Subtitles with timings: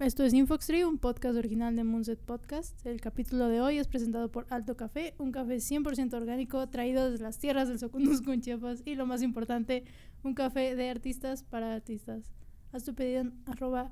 [0.00, 2.86] Esto es Infoxtree, un podcast original de Moonset Podcast.
[2.86, 7.24] El capítulo de hoy es presentado por Alto Café, un café 100% orgánico traído desde
[7.24, 9.82] las tierras del Socunusco en Chiapas y lo más importante,
[10.22, 12.32] un café de artistas para artistas.
[12.70, 13.42] Haz tu pedido en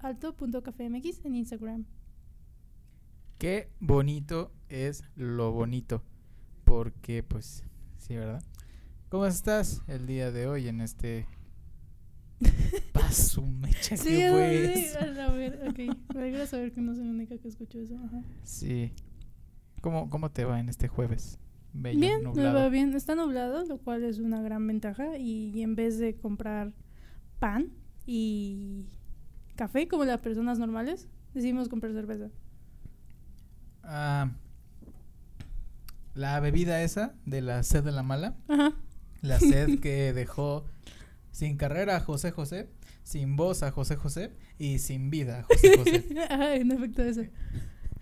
[0.01, 1.87] alto.cafemx en Instagram.
[3.39, 6.05] Qué bonito es lo bonito.
[6.65, 7.65] Porque, pues,
[7.97, 8.45] sí, ¿verdad?
[9.09, 11.27] ¿Cómo estás el día de hoy en este
[12.93, 14.99] paso mecha Sí, que fue sí, eso?
[15.01, 15.79] a ver, ok.
[16.15, 17.97] Me alegra saber que no soy la única que escuchó eso.
[18.05, 18.23] Ajá.
[18.45, 18.93] Sí.
[19.81, 21.39] ¿Cómo, ¿Cómo te va en este jueves?
[21.73, 22.55] Bello, Bien, me nublado.
[22.59, 22.95] va bien.
[22.95, 25.19] Está nublado, lo cual es una gran ventaja.
[25.19, 26.73] Y en vez de comprar
[27.39, 27.71] pan
[28.07, 28.87] y
[29.57, 32.31] café como las personas normales, decidimos comprar cerveza.
[33.83, 34.31] Ah,
[36.15, 38.73] la bebida esa de la sed de la mala, Ajá.
[39.23, 40.65] la sed que dejó
[41.37, 42.71] sin carrera a José José,
[43.03, 46.07] sin voz a José José y sin vida a José José.
[46.31, 47.25] Ajá, en efecto, esa.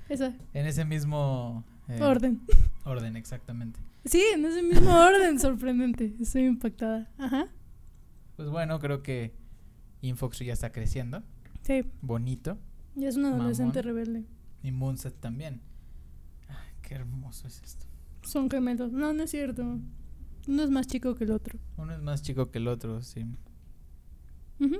[0.08, 0.36] Esa.
[0.52, 2.42] en ese mismo eh, Orden.
[2.84, 3.80] orden, exactamente.
[4.04, 6.14] Sí, en ese mismo orden, sorprendente.
[6.20, 7.10] Estoy impactada.
[7.18, 7.48] Ajá.
[8.36, 9.34] Pues bueno, creo que
[10.00, 11.24] Infox ya está creciendo,
[11.62, 12.56] Sí, bonito,
[12.94, 13.96] ya es un adolescente Mamón.
[13.96, 14.24] rebelde.
[14.62, 15.60] y Moonset también.
[16.48, 17.86] Ay, qué hermoso es esto.
[18.22, 18.92] Son gemelos.
[18.92, 19.80] No, no es cierto.
[20.46, 21.58] Uno es más chico que el otro.
[21.76, 23.24] Uno es más chico que el otro, sí.
[24.60, 24.76] Ujú.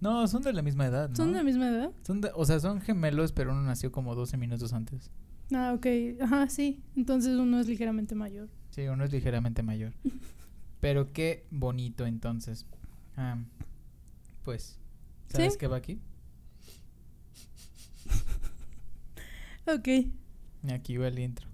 [0.00, 1.16] No, son de la misma edad, ¿no?
[1.16, 1.90] ¿Son de la misma edad?
[2.02, 5.10] Son de- o sea, son gemelos, pero uno nació como 12 minutos antes.
[5.52, 5.86] Ah, ok.
[6.22, 6.82] Ajá, sí.
[6.96, 8.48] Entonces uno es ligeramente mayor.
[8.70, 9.92] Sí, uno es ligeramente mayor.
[10.80, 12.66] Pero qué bonito entonces.
[13.16, 13.38] Ah,
[14.42, 14.78] pues,
[15.28, 15.58] ¿sabes ¿Sí?
[15.58, 16.00] qué va aquí?
[19.66, 19.88] Ok.
[20.70, 21.48] Aquí va el intro.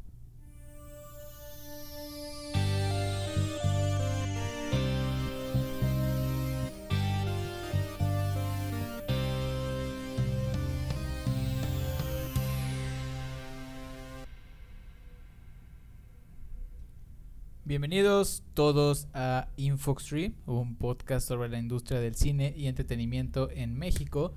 [17.72, 24.34] Bienvenidos todos a Infoxtree, un podcast sobre la industria del cine y entretenimiento en México,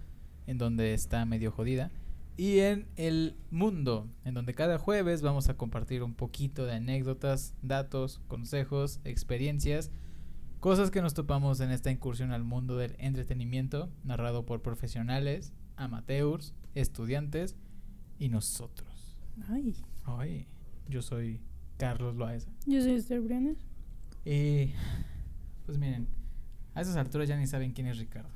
[0.47, 1.91] en donde está medio jodida,
[2.37, 7.53] y en el mundo, en donde cada jueves vamos a compartir un poquito de anécdotas,
[7.61, 9.91] datos, consejos, experiencias,
[10.61, 16.53] cosas que nos topamos en esta incursión al mundo del entretenimiento, narrado por profesionales, amateurs,
[16.73, 17.57] estudiantes
[18.17, 19.17] y nosotros.
[19.49, 19.75] Ay.
[20.05, 20.47] Ay,
[20.87, 21.41] yo soy
[21.77, 22.49] Carlos Loaiza.
[22.65, 23.57] Yo soy Esther Briones.
[24.23, 24.71] Y
[25.65, 26.07] pues miren,
[26.73, 28.29] a esas alturas ya ni saben quién es Ricardo.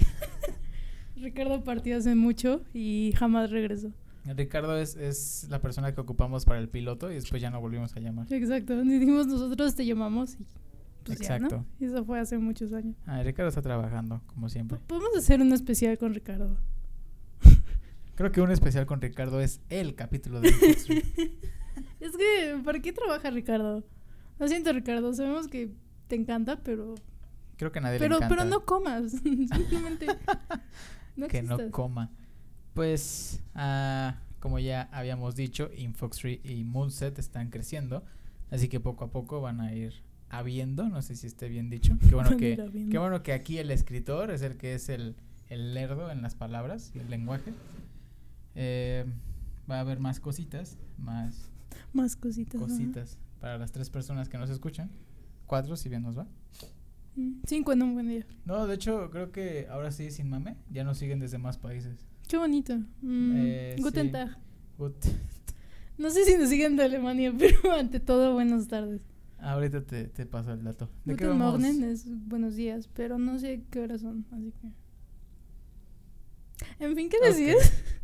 [1.16, 3.92] Ricardo partió hace mucho y jamás regresó.
[4.24, 7.96] Ricardo es, es la persona que ocupamos para el piloto y después ya no volvimos
[7.96, 8.32] a llamar.
[8.32, 8.82] Exacto.
[8.82, 10.46] Dijimos nosotros te llamamos y
[11.04, 11.56] pues ya, Exacto.
[11.58, 11.66] ¿no?
[11.78, 12.96] Y eso fue hace muchos años.
[13.06, 14.78] Ah, Ricardo está trabajando, como siempre.
[14.86, 16.56] Podemos hacer un especial con Ricardo.
[18.14, 20.50] Creo que un especial con Ricardo es el capítulo de.
[22.00, 23.84] Es que, ¿para qué trabaja Ricardo?
[24.38, 25.12] Lo siento, Ricardo.
[25.12, 25.70] Sabemos que
[26.08, 26.94] te encanta, pero
[27.60, 29.12] Creo que a nadie pero, le encanta pero no comas.
[29.22, 30.06] Simplemente
[31.16, 32.10] no que no coma.
[32.72, 38.02] Pues, ah, como ya habíamos dicho, Infoxtree y Moonset están creciendo,
[38.50, 39.92] así que poco a poco van a ir
[40.30, 41.98] habiendo, no sé si esté bien dicho.
[42.08, 42.88] Qué bueno que.
[42.90, 45.16] Qué bueno que aquí el escritor es el que es el,
[45.50, 47.52] el lerdo en las palabras y el lenguaje.
[48.54, 49.04] Eh,
[49.70, 51.49] va a haber más cositas, más
[51.92, 52.60] Más cositas.
[52.60, 54.90] cositas para las tres personas que nos escuchan.
[55.46, 56.26] Cuatro, si bien nos va.
[57.16, 58.26] Mm, Cinco en un buen día.
[58.44, 62.06] No, de hecho, creo que ahora sí, sin mame, ya nos siguen desde más países.
[62.28, 62.76] Qué bonito.
[63.02, 64.12] Mm, Eh, Guten sí.
[64.12, 64.38] Tag.
[64.78, 64.94] Gut.
[65.98, 69.02] No sé si nos siguen de Alemania, pero ante todo, buenas tardes.
[69.38, 70.88] Ahorita te, te paso el dato.
[71.04, 71.38] ¿De qué Guten?
[71.38, 74.70] Morgen es buenos días, pero no sé qué horas son, así que.
[76.84, 77.24] En fin, ¿qué Ok.
[77.24, 77.72] decías?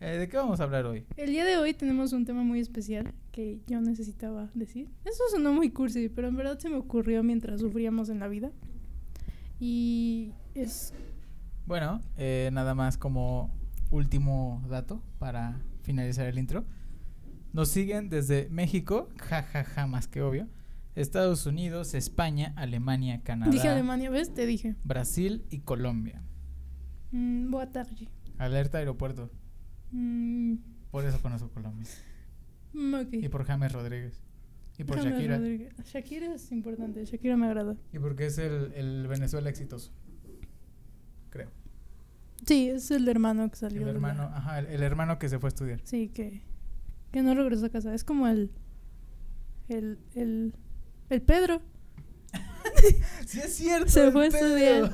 [0.00, 1.04] Eh, ¿De qué vamos a hablar hoy?
[1.18, 4.88] El día de hoy tenemos un tema muy especial que yo necesitaba decir.
[5.04, 8.50] Eso sonó muy cursi, pero en verdad se me ocurrió mientras sufríamos en la vida.
[9.58, 10.94] Y es
[11.66, 13.54] Bueno, eh, nada más como
[13.90, 16.64] último dato para finalizar el intro.
[17.52, 20.48] Nos siguen desde México, jajaja, más que obvio.
[20.94, 24.32] Estados Unidos, España, Alemania, Canadá, Dije Alemania, ¿ves?
[24.32, 24.76] Te dije.
[24.82, 26.22] Brasil y Colombia.
[27.10, 28.08] Mm, boa tarde.
[28.38, 29.30] Alerta aeropuerto.
[29.92, 30.54] Mm,
[30.90, 31.86] Por eso conozco Colombia.
[32.72, 32.94] mm.
[33.12, 34.22] Y por James Rodríguez.
[34.78, 35.36] Y por James Shakira.
[35.36, 35.74] Rodríguez.
[35.84, 37.04] Shakira es importante.
[37.04, 37.76] Shakira me agrada.
[37.92, 39.92] Y porque es el, el Venezuela exitoso.
[41.30, 41.50] Creo.
[42.46, 43.80] Sí, es el hermano que salió.
[43.80, 45.80] El la- hermano, ajá, el, el hermano que se fue a estudiar.
[45.84, 46.42] Sí, que,
[47.12, 47.94] que no regresó a casa.
[47.94, 48.50] Es como el.
[49.68, 49.98] El.
[50.14, 50.54] El,
[51.10, 51.60] el Pedro.
[53.26, 53.88] Sí es cierto.
[53.90, 54.92] Se fue a estudiar.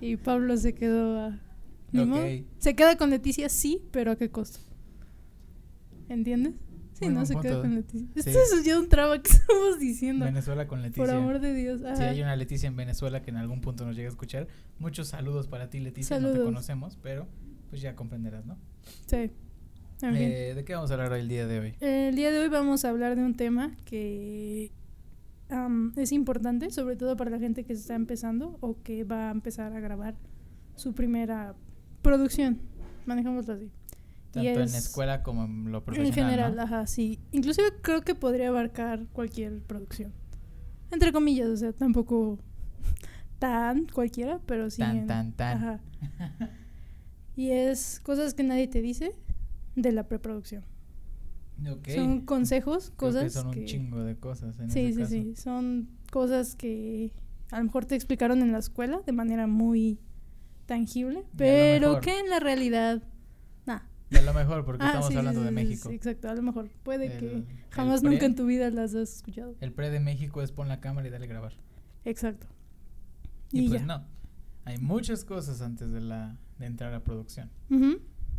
[0.00, 1.38] Y Pablo se quedó a
[1.92, 2.06] Ni Ok.
[2.08, 2.26] modo.
[2.58, 4.60] Se queda con Leticia, sí, pero ¿a qué costo?
[6.08, 6.54] ¿Entiendes?
[6.92, 8.08] Sí, Muy no se queda con Leticia.
[8.14, 8.30] Sí.
[8.30, 10.24] Esto es ya un traba que estamos diciendo.
[10.24, 11.04] Venezuela con Leticia.
[11.04, 11.80] Por amor de Dios.
[11.80, 12.10] Si Ajá.
[12.10, 14.48] hay una Leticia en Venezuela que en algún punto nos llega a escuchar,
[14.78, 16.16] muchos saludos para ti, Leticia.
[16.18, 16.46] No te Saludos.
[16.48, 17.26] conocemos, pero
[17.70, 18.58] pues ya comprenderás, ¿no?
[19.06, 19.30] Sí.
[20.02, 20.16] En fin.
[20.16, 21.74] Eh, ¿De qué vamos a hablar hoy el día de hoy?
[21.80, 24.72] El día de hoy vamos a hablar de un tema que
[25.50, 29.28] am, es importante, sobre todo para la gente que se está empezando o que va
[29.28, 30.16] a empezar a grabar
[30.74, 31.54] su primera
[32.02, 32.60] producción.
[33.06, 33.70] Manejámoslo así.
[34.30, 36.12] Tanto en es- escuela como en lo En profesional.
[36.14, 36.62] general, ¿no?
[36.62, 37.18] ajá, sí.
[37.32, 40.12] Inclusive creo que podría abarcar cualquier producción.
[40.92, 42.38] Entre comillas, o sea, tampoco
[43.38, 44.78] tan cualquiera, pero sí.
[44.82, 45.56] Tan, en- tan, tan.
[45.58, 45.80] Ajá.
[47.36, 49.14] Y es cosas que nadie te dice
[49.76, 50.64] de la preproducción.
[51.70, 51.88] Ok.
[51.94, 53.64] Son consejos, Creo que cosas son un que...
[53.64, 55.10] chingo de cosas en Sí, ese sí, caso.
[55.12, 55.34] sí.
[55.36, 57.12] Son cosas que
[57.50, 59.98] a lo mejor te explicaron en la escuela de manera muy
[60.74, 63.02] tangible, pero que en la realidad.
[64.12, 65.88] Y a lo mejor, porque Ah, estamos sí, hablando sí, de México.
[65.88, 66.68] sí, exacto, a lo mejor.
[66.82, 69.54] Puede El- que jamás pre- nunca en tu vida las has escuchado.
[69.60, 71.52] El pre de México es pon la cámara y dale grabar.
[72.04, 72.48] Exacto.
[73.52, 73.86] Y, Y, pues ya.
[73.86, 74.04] no.
[74.64, 77.50] Hay muchas cosas antes de la de entrar a producción,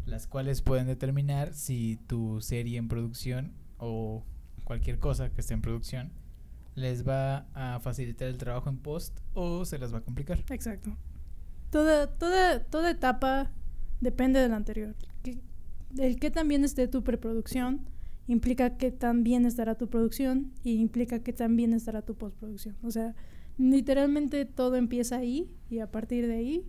[0.06, 4.25] las cuales pueden determinar si tu serie en producción o
[4.66, 6.12] cualquier cosa que esté en producción
[6.75, 10.44] les va a facilitar el trabajo en post o se las va a complicar.
[10.50, 10.98] Exacto.
[11.71, 13.51] Toda, toda, toda etapa
[14.01, 14.94] depende de la anterior.
[15.23, 15.39] Que-
[15.97, 17.81] el que también esté tu preproducción
[18.27, 22.75] implica que también estará tu producción y implica que también estará tu postproducción.
[22.83, 23.15] O sea,
[23.57, 26.65] literalmente todo empieza ahí y a partir de ahí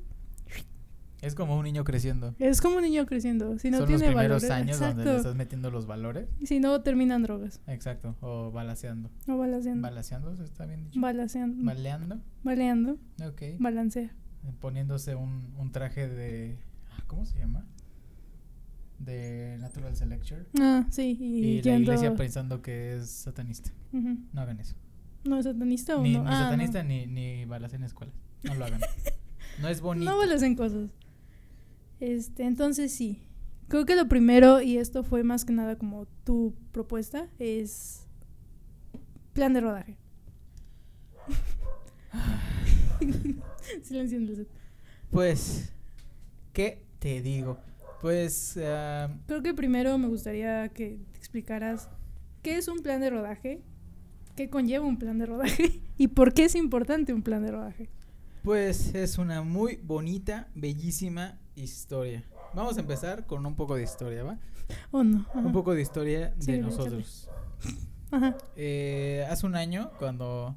[1.21, 2.35] Es como un niño creciendo.
[2.41, 3.59] es como un niño creciendo.
[3.59, 6.29] Si no Son los tiene primeros valores, años donde le estás metiendo los valores.
[6.45, 8.17] Si no terminan drogas Exacto.
[8.21, 9.09] O balaseando.
[9.29, 9.83] o balanceando.
[9.83, 10.37] ¿Balaseando?
[10.37, 11.01] ¿se ¿Está bien dicho?
[11.01, 11.65] Balanceando.
[11.65, 12.21] ¿Baleando?
[12.43, 12.93] Baleando.
[13.25, 13.43] Ok.
[13.61, 14.13] Balancea.
[14.61, 16.59] Poniéndose un, un traje de...
[16.91, 17.67] ah, ¿Cómo se llama?
[18.99, 20.47] De Natural Selection.
[20.61, 21.17] Ah, sí.
[21.21, 23.71] Y, Y, la iglesia pensando que es satanista.
[23.93, 24.75] No hagan eso.
[25.25, 26.23] ¿No es satanista o Ni, no?
[26.23, 26.39] ni Ah, no.
[26.45, 28.15] satanista ni, ni balas en escuelas.
[28.43, 28.81] No lo hagan.
[29.61, 30.11] no es bonito.
[30.11, 30.91] No hacen cosas.
[32.01, 33.23] Este, entonces sí.
[33.69, 38.07] Creo que lo primero, y esto fue más que nada como tu propuesta, es
[39.33, 39.97] plan de rodaje.
[43.83, 44.49] Silencio en el set.
[45.11, 45.73] Pues,
[46.53, 47.59] ¿qué te digo?
[48.01, 51.89] Pues, ah, Creo que primero me gustaría que te explicaras
[52.43, 53.63] qué es un plan de rodaje,
[54.37, 57.89] qué conlleva un plan de rodaje y por qué es importante un plan de rodaje.
[58.43, 62.25] pues es una muy bonita, bellísima historia.
[62.55, 64.39] Vamos a empezar con un poco de historia, ¿va?
[64.91, 65.27] ¿O no?
[65.31, 65.39] Ajá.
[65.41, 67.29] Un poco de historia de Sí, nosotros.
[68.11, 68.37] Ajá.
[68.57, 70.57] Eh, hace un año, cuando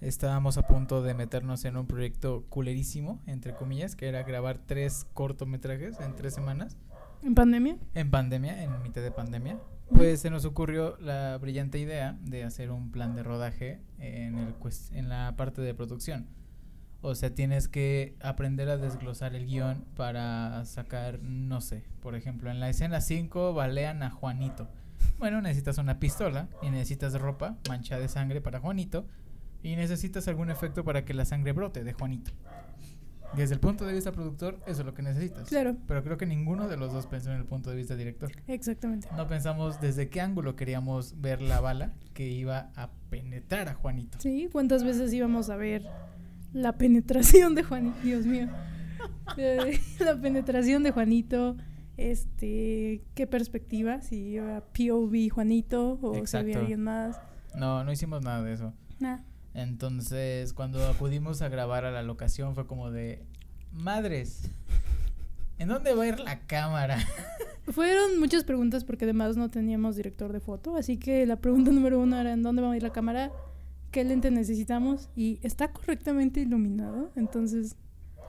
[0.00, 5.06] estábamos a punto de meternos en un proyecto culerísimo, entre comillas, que era grabar tres
[5.14, 6.76] cortometrajes en tres semanas,
[7.22, 7.76] ¿En pandemia?
[7.94, 9.58] en pandemia, en mitad de pandemia,
[9.92, 14.54] pues se nos ocurrió la brillante idea de hacer un plan de rodaje en, el,
[14.58, 16.26] cues- en la parte de producción.
[17.00, 22.50] O sea, tienes que aprender a desglosar el guion para sacar, no sé, por ejemplo,
[22.50, 24.68] en la escena 5 balean a Juanito.
[25.18, 29.06] Bueno, necesitas una pistola y necesitas ropa mancha de sangre para Juanito
[29.62, 32.32] y necesitas algún efecto para que la sangre brote de Juanito.
[33.36, 35.48] Desde el punto de vista productor, eso es lo que necesitas.
[35.48, 35.76] Claro.
[35.86, 38.30] Pero creo que ninguno de los dos pensó en el punto de vista director.
[38.46, 39.08] Exactamente.
[39.16, 44.18] No pensamos desde qué ángulo queríamos ver la bala que iba a penetrar a Juanito.
[44.20, 45.86] Sí, ¿cuántas veces íbamos a ver
[46.52, 47.98] la penetración de Juanito?
[48.02, 48.48] Dios mío.
[49.36, 51.56] Eh, la penetración de Juanito,
[51.96, 57.20] este, qué perspectiva, si iba POV Juanito o si había alguien más.
[57.54, 58.72] No, no hicimos nada de eso.
[58.98, 59.18] Nah.
[59.54, 63.24] Entonces, cuando acudimos a grabar a la locación fue como de,
[63.72, 64.50] madres,
[65.58, 66.98] ¿en dónde va a ir la cámara?
[67.68, 72.00] Fueron muchas preguntas porque además no teníamos director de foto, así que la pregunta número
[72.00, 73.30] uno era ¿en dónde va a ir la cámara?
[73.90, 75.08] ¿Qué lente necesitamos?
[75.16, 77.76] Y está correctamente iluminado, entonces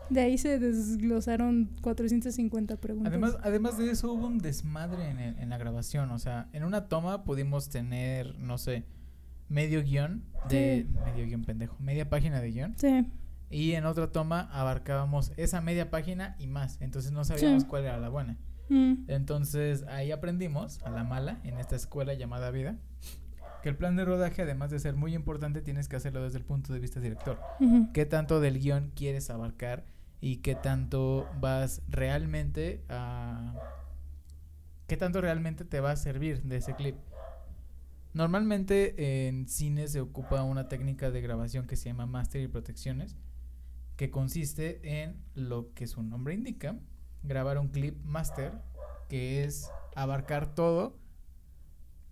[0.09, 3.11] de ahí se desglosaron 450 preguntas.
[3.11, 6.09] Además, además de eso hubo un desmadre en, el- en la grabación.
[6.11, 8.85] O sea, en una toma pudimos tener, no sé,
[9.49, 10.85] medio guion de...
[10.87, 10.99] Sí.
[11.05, 11.75] Medio guion pendejo.
[11.79, 12.73] Media página de guion.
[12.77, 13.05] sí,
[13.49, 16.79] Y en otra toma abarcábamos esa media página y más.
[16.81, 17.67] Entonces no sabíamos Sí.
[17.69, 18.37] cuál era la buena.
[18.69, 22.77] mm, Entonces ahí aprendimos a la mala en esta escuela llamada vida
[23.63, 26.45] que el plan de rodaje además de ser muy importante tienes que hacerlo desde el
[26.45, 27.39] punto de vista director.
[27.93, 29.83] ¿Qué tanto del guion quieres abarcar
[30.21, 33.55] y qué tanto vas realmente a
[34.87, 36.95] qué tanto realmente te va a servir de ese clip?
[38.13, 43.15] Normalmente en cine se ocupa una técnica de grabación que se llama master y protecciones,
[43.95, 46.79] que consiste en lo que su nombre indica,
[47.23, 48.53] grabar un clip master,
[49.09, 50.97] que es abarcar todo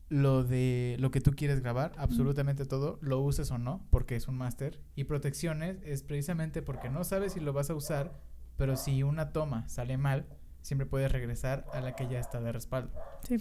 [0.09, 4.27] lo de lo que tú quieres grabar, absolutamente todo, lo uses o no, porque es
[4.27, 4.81] un máster.
[4.95, 8.21] Y protecciones es precisamente porque no sabes si lo vas a usar,
[8.55, 10.27] pero si una toma sale mal,
[10.61, 12.91] siempre puedes regresar a la que ya está de respaldo.
[13.23, 13.37] Sí.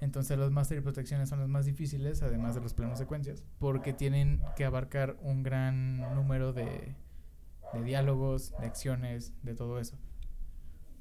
[0.00, 3.92] Entonces los máster y protecciones son los más difíciles, además de los planos secuencias, porque
[3.92, 6.94] tienen que abarcar un gran número de,
[7.72, 9.98] de diálogos, de acciones, de todo eso.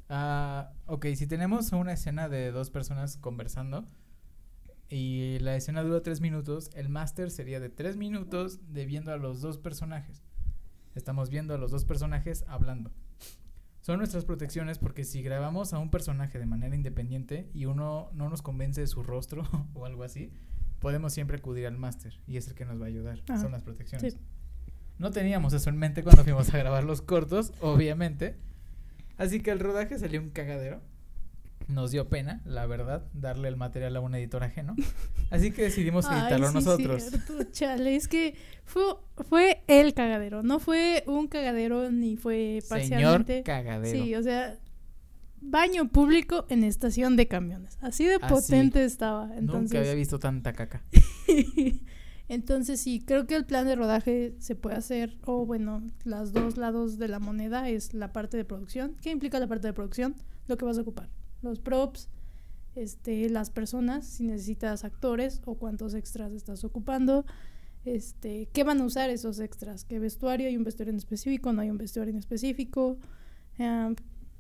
[0.10, 3.88] Ah, ok, si tenemos una escena de dos personas conversando
[4.90, 9.18] y la escena dura tres minutos, el máster sería de tres minutos de viendo a
[9.18, 10.24] los dos personajes.
[10.96, 12.92] Estamos viendo a los dos personajes hablando.
[13.88, 18.28] Son nuestras protecciones porque si grabamos a un personaje de manera independiente y uno no
[18.28, 19.44] nos convence de su rostro
[19.76, 20.30] o algo así,
[20.82, 23.24] podemos siempre acudir al máster y es el que nos va a ayudar.
[23.30, 23.42] Ajá.
[23.42, 24.16] Son las protecciones.
[24.16, 24.20] Sí.
[25.00, 28.36] No teníamos eso en mente cuando fuimos a grabar los cortos, obviamente.
[29.16, 30.82] Así que el rodaje salió un cagadero.
[31.68, 34.76] Nos dio pena, la verdad, darle el material a un editor ajeno.
[35.30, 37.04] Así que decidimos Ay, editarlo sí, nosotros.
[37.04, 38.84] cierto, chale, es que fue,
[39.28, 43.44] fue el cagadero, no fue un cagadero ni fue Señor parcialmente.
[43.44, 44.04] cagadero.
[44.04, 44.58] Sí, o sea,
[45.42, 47.78] baño público en estación de camiones.
[47.82, 48.34] Así de Así.
[48.34, 49.26] potente estaba.
[49.28, 50.84] Nunca Entonces, había visto tanta caca.
[52.30, 56.58] entonces sí, creo que el plan de rodaje se puede hacer, o bueno, los dos
[56.58, 58.96] lados de la moneda es la parte de producción.
[59.02, 60.16] ¿Qué implica la parte de producción?
[60.48, 61.10] Lo que vas a ocupar.
[61.48, 62.10] Los props,
[62.76, 67.26] este, las personas, si necesitas actores o cuántos extras estás ocupando.
[67.86, 69.86] Este, ¿qué van a usar esos extras?
[69.86, 70.48] ¿Qué vestuario?
[70.48, 71.54] ¿Hay un vestuario en específico?
[71.54, 72.98] ¿No hay un vestuario en específico?
[73.58, 73.96] Em,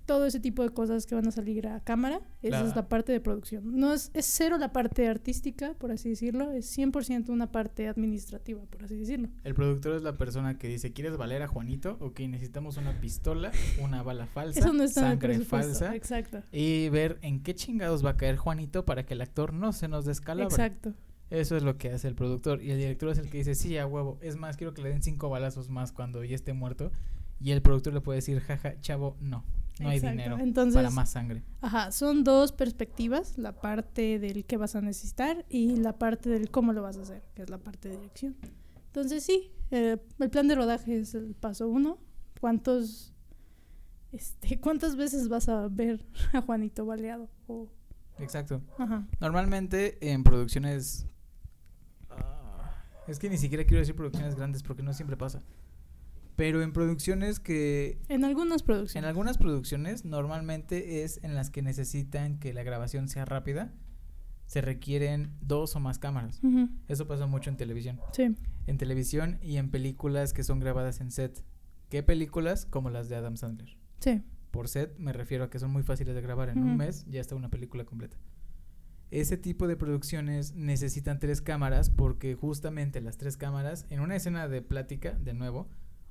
[0.07, 3.11] todo ese tipo de cosas que van a salir a cámara, esa es la parte
[3.11, 3.77] de producción.
[3.77, 8.63] No es, es cero la parte artística, por así decirlo, es 100% una parte administrativa,
[8.63, 9.29] por así decirlo.
[9.43, 11.97] El productor es la persona que dice, ¿quieres valer a Juanito?
[11.99, 13.51] Ok, necesitamos una pistola,
[13.83, 15.95] una bala falsa, Eso no está en el sangre falsa.
[15.95, 16.41] Exacto.
[16.53, 19.89] Y ver en qué chingados va a caer Juanito para que el actor no se
[19.89, 20.53] nos descalabre.
[20.53, 20.93] Exacto.
[21.29, 22.63] Eso es lo que hace el productor.
[22.63, 24.17] Y el director es el que dice, sí, a huevo.
[24.21, 26.93] Es más, quiero que le den cinco balazos más cuando ya esté muerto.
[27.41, 29.43] Y el productor le puede decir, jaja, chavo, no.
[29.79, 31.43] No hay dinero Entonces, para más sangre.
[31.61, 36.49] Ajá, son dos perspectivas, la parte del qué vas a necesitar y la parte del
[36.49, 38.35] cómo lo vas a hacer, que es la parte de dirección.
[38.87, 41.99] Entonces sí, eh, el plan de rodaje es el paso uno.
[42.39, 43.13] ¿Cuántos,
[44.11, 47.29] este, cuántas veces vas a ver a Juanito baleado?
[47.47, 47.67] O,
[48.19, 48.61] Exacto.
[48.77, 51.07] ajá, Normalmente en producciones...
[52.09, 55.43] ah, es que ni siquiera quiero decir producciones grandes porque no siempre pasa.
[56.37, 59.07] Pero en producciones que en algunas En producciones.
[59.09, 63.73] algunas producciones normalmente es en las que necesitan que la grabación sea rápida,
[64.45, 66.39] se requieren dos o más cámaras.
[66.87, 67.99] Eso pasa mucho en televisión.
[68.13, 68.33] Sí,
[68.65, 71.43] En televisión y en películas que son grabadas en set.
[71.89, 72.65] ¿Qué películas?
[72.65, 73.75] Como las de Adam Sandler.
[73.99, 76.49] sí, Por set me refiero a que son muy fáciles de grabar.
[76.49, 78.15] En un mes ya está una película completa.
[79.09, 84.47] Ese tipo de producciones necesitan tres cámaras porque justamente las tres cámaras, en una escena
[84.47, 85.67] de plática, de nuevo,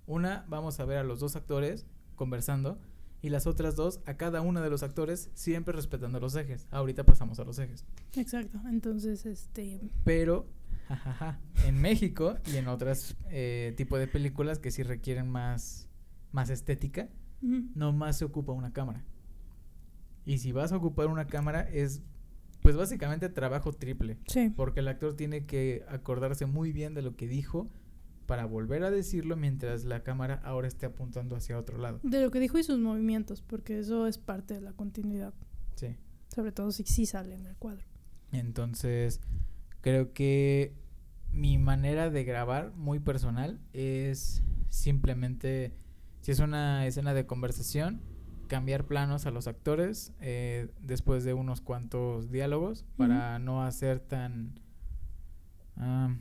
[0.07, 2.79] una vamos a ver a los dos actores conversando
[3.23, 6.69] y las otras dos a cada uno de los actores siempre respetando los ejes.
[6.71, 7.85] Ahorita pasamos a los ejes.
[8.15, 8.61] exacto.
[8.69, 10.47] Entonces, este, Pero,
[10.89, 15.89] jajaja, en México y en otras eh, tipo de películas que sí requieren más,
[16.33, 17.09] más estética,
[17.43, 19.05] ujú, nomás se ocupa una cámara.
[20.25, 22.03] Y si vas a ocupar una cámara es
[22.63, 27.15] pues básicamente trabajo triple, sí, porque el actor tiene que acordarse muy bien de lo
[27.15, 27.71] que dijo
[28.27, 32.01] para volver a decirlo mientras la cámara ahora esté apuntando hacia otro lado.
[32.03, 35.33] de lo que dijo y sus movimientos, porque eso es parte de la continuidad,
[35.77, 35.97] Sí.
[36.35, 37.85] sobre todo si sí sale en el cuadro.
[38.33, 39.21] Entonces,
[39.81, 40.75] creo que
[41.33, 45.75] mi manera de grabar muy personal es simplemente,
[46.21, 48.01] si es una escena de conversación,
[48.49, 54.61] cambiar planos a los actores eh, después de unos cuantos diálogos para no hacer tan
[55.77, 56.15] ah,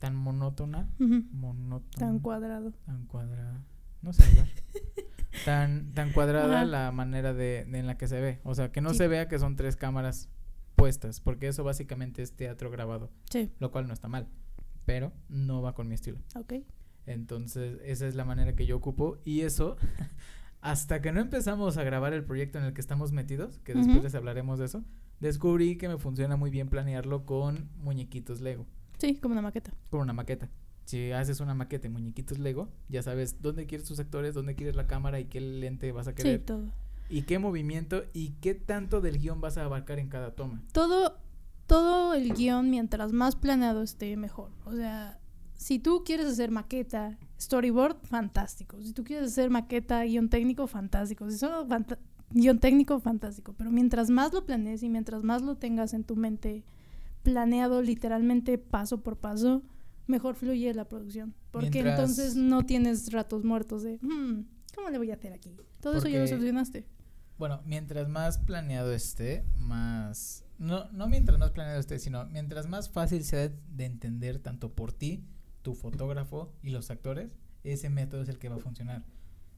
[0.00, 2.72] tan monótona, monótona, Tan cuadrado.
[2.84, 3.64] tan cuadrada,
[4.02, 4.48] no sé hablar.
[5.44, 8.80] tan tan cuadrada la manera de, de en la que se ve, o sea, que
[8.80, 8.96] no Sí.
[8.98, 10.28] se vea que son tres cámaras
[10.74, 14.26] puestas, porque eso básicamente es teatro grabado, Sí, lo cual no está mal,
[14.86, 16.18] pero no va con mi estilo.
[16.34, 16.54] ok.
[17.06, 19.76] Entonces, esa es la manera que yo ocupo y eso
[20.60, 24.02] hasta que no empezamos a grabar el proyecto en el que estamos metidos, que después
[24.02, 24.84] les hablaremos de eso,
[25.18, 28.66] descubrí que me funciona muy bien planearlo con muñequitos Lego
[29.00, 29.72] Sí, como una maqueta.
[29.90, 30.48] con una maqueta.
[30.84, 34.74] Si haces una maqueta de muñequitos Lego, ya sabes dónde quieres tus actores, dónde quieres
[34.76, 36.44] la cámara y qué lente vas a Sí, querer.
[36.44, 36.64] todo.
[37.08, 40.62] y qué movimiento y qué tanto del guion vas a abarcar en cada toma.
[40.72, 41.16] Todo,
[41.66, 44.50] todo el guion, mientras más planeado esté, mejor.
[44.64, 45.18] O sea,
[45.56, 48.80] si tú quieres hacer maqueta, storyboard, fantástico.
[48.82, 51.30] Si tú quieres hacer maqueta, guion técnico, fantástico.
[51.30, 51.66] Si solo
[52.30, 53.54] guion técnico, fantástico.
[53.56, 56.64] Pero mientras más lo planees y mientras más lo tengas en tu mente
[57.22, 59.62] planeado literalmente paso por paso,
[60.06, 61.34] mejor fluye la producción.
[61.50, 65.56] Porque Mientras- entonces no tienes ratos muertos de, "Hmm, ¿cómo le voy a hacer aquí?
[65.80, 66.86] Todo eso ya lo solucionaste.
[67.38, 70.44] Bueno, mientras más planeado esté, más...
[70.58, 74.92] No, no mientras más planeado esté, sino mientras más fácil sea de entender tanto por
[74.92, 75.24] ti,
[75.62, 77.30] tu fotógrafo y los actores,
[77.64, 79.04] ese método es el que va a funcionar.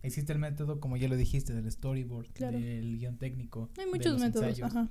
[0.04, 2.58] Existe el método, como ya lo dijiste, del storyboard, Claro.
[2.58, 3.68] del guion técnico.
[3.78, 4.70] Hay de muchos los métodos, ensayos.
[4.70, 4.88] ajá.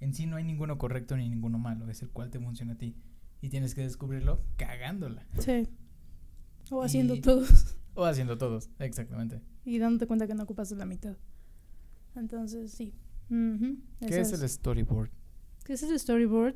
[0.00, 2.78] En sí no hay ninguno correcto ni ninguno malo, es el cual te funciona a
[2.78, 2.94] ti.
[3.40, 5.26] Y tienes que descubrirlo cagándola.
[5.38, 5.68] Sí.
[6.70, 9.40] O haciendo Y- todos O haciendo todos, exactamente.
[9.64, 11.16] y dándote cuenta que no ocupas la mitad.
[12.16, 12.94] Entonces, sí.
[13.28, 15.10] ¿Qué es el storyboard?
[15.64, 16.54] ¿Qué es el storyboard?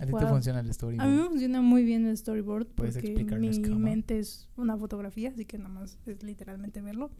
[0.00, 1.08] ¿A ti te funciona el A storyboard?
[1.08, 3.78] mí me funciona muy bien el storyboard ¿Puedes porque mi cómo?
[3.78, 7.10] mente es una fotografía, así que nada más es literalmente verlo.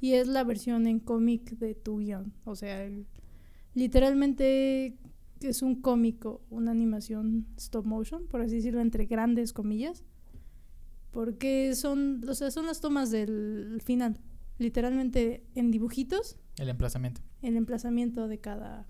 [0.00, 2.32] Y es la versión en cómic de tu guion.
[2.44, 3.06] O sea, el-
[3.78, 4.98] literalmente
[5.40, 10.04] es un cómico, una animación stop motion, por así decirlo, entre grandes comillas.
[11.12, 14.20] Porque son, o sea, son las tomas del final.
[14.58, 17.22] Literalmente en dibujitos El emplazamiento.
[17.42, 18.86] el emplazamiento de cada...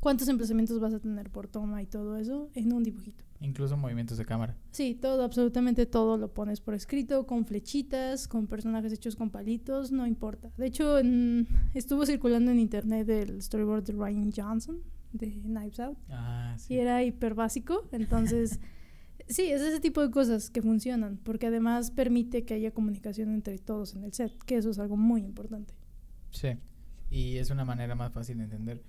[0.00, 3.24] ¿Cuántos emplazamientos vas a tener por toma y todo eso en un dibujito?
[3.40, 4.56] Incluso movimientos de cámara.
[4.70, 9.90] Sí, todo, absolutamente todo lo pones por escrito, con flechitas, con personajes hechos con palitos,
[9.92, 10.50] no importa.
[10.56, 14.80] De hecho, en- estuvo circulando en internet el storyboard de Ryan Johnson
[15.12, 16.74] de Knives Out Ah, sí.
[16.74, 18.60] y era hiper básico, entonces
[19.28, 23.58] sí, es ese tipo de cosas que funcionan, porque además permite que haya comunicación entre
[23.58, 25.74] todos en el set, que eso es algo muy importante.
[26.30, 26.48] Sí.
[27.10, 28.82] Y es una manera más fácil de entender.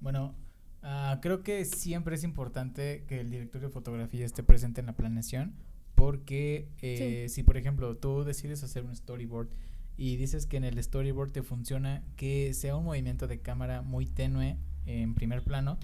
[0.00, 0.34] Bueno,
[0.82, 4.96] ah, creo que siempre es importante que el director de fotografía esté presente en la
[4.96, 5.54] planeación
[5.94, 9.48] porque eh, si por ejemplo tú decides hacer un storyboard
[9.96, 14.06] y dices que en el storyboard te funciona que sea un movimiento de cámara muy
[14.06, 15.78] tenue en primer plano,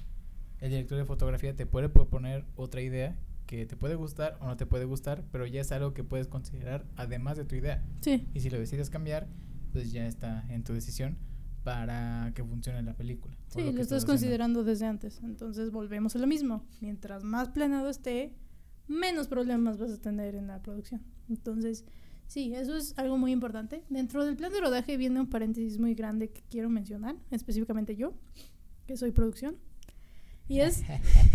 [0.60, 4.56] el director de fotografía te puede proponer otra idea que te puede gustar o no
[4.56, 7.82] te puede gustar, pero ya es algo que puedes considerar además de tu idea.
[8.02, 9.26] Sí, Y si lo decides cambiar,
[9.72, 11.16] pues ya está en tu decisión
[11.64, 13.37] para que funcione la película.
[13.48, 15.20] Sí, lo estás considerando desde antes.
[15.22, 16.66] Entonces volvemos a lo mismo.
[16.80, 18.34] Mientras más planeado esté,
[18.86, 21.02] menos problemas vas a tener en la producción.
[21.28, 21.84] Entonces,
[22.26, 23.82] sí, eso es algo muy importante.
[23.88, 28.12] Dentro del plan de rodaje viene un paréntesis muy grande que quiero mencionar, específicamente yo,
[28.86, 29.56] que soy producción.
[30.46, 30.82] Y es,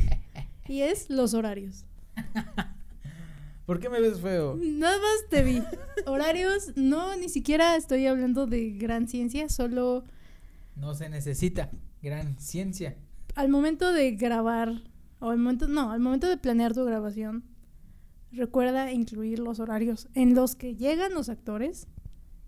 [0.68, 1.86] y es los horarios.
[3.66, 4.58] ¿Por qué me ves feo?
[4.62, 5.64] Nada más te vi.
[6.06, 10.04] Horarios, no, ni siquiera estoy hablando de gran ciencia, solo
[10.76, 11.72] No se necesita
[12.04, 12.96] gran ciencia.
[13.36, 14.84] al momento de grabar,
[15.20, 17.44] o al momento, no, al momento de planear tu grabación,
[18.32, 21.88] recuerda incluir los horarios en los que llegan los actores,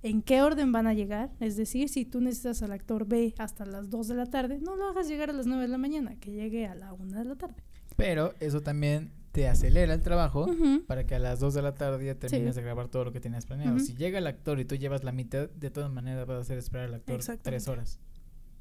[0.03, 3.65] en qué orden van a llegar, es decir, si tú necesitas al actor B hasta
[3.65, 6.15] las 2 de la tarde, no lo hagas llegar a las 9 de la mañana,
[6.19, 7.55] que llegue a la 1 de la tarde.
[7.95, 10.47] Pero eso también te acelera el trabajo
[10.87, 12.59] para que a las 2 de la tarde ya termines Sí.
[12.61, 13.79] de grabar todo lo que tenías planeado.
[13.79, 16.57] Si llega el actor y tú llevas la mitad, de todas maneras vas a hacer
[16.59, 17.49] esperar al actor Exactamente.
[17.49, 17.99] tres horas.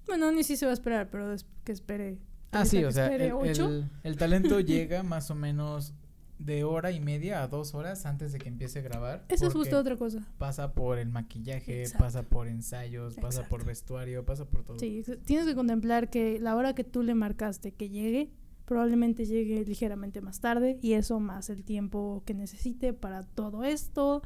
[0.06, 2.18] Bueno, ni si se va a esperar, pero que espere.
[2.52, 3.68] Ah, sí, o sea, el, ocho.
[3.68, 5.92] el- el talento llega más o menos
[6.38, 9.24] de hora y media a dos horas antes de que empiece a grabar.
[9.28, 10.26] Eso es justo otra cosa.
[10.38, 12.04] Pasa por el maquillaje, Exacto.
[12.04, 14.78] pasa por ensayos, pasa por vestuario, pasa por todo.
[14.78, 18.30] Sí, tienes que contemplar que la hora que tú le marcaste que llegue,
[18.66, 24.22] probablemente llegue ligeramente más tarde y eso más el tiempo que necesite para todo esto,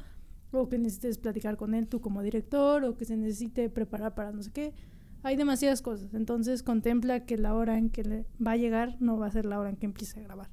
[0.51, 4.31] o que necesites platicar con él tú como director, o que se necesite preparar para
[4.31, 4.73] no sé qué.
[5.23, 9.17] Hay demasiadas cosas, entonces contempla que la hora en que le va a llegar no
[9.17, 10.49] va a ser la hora en que empiece a grabar.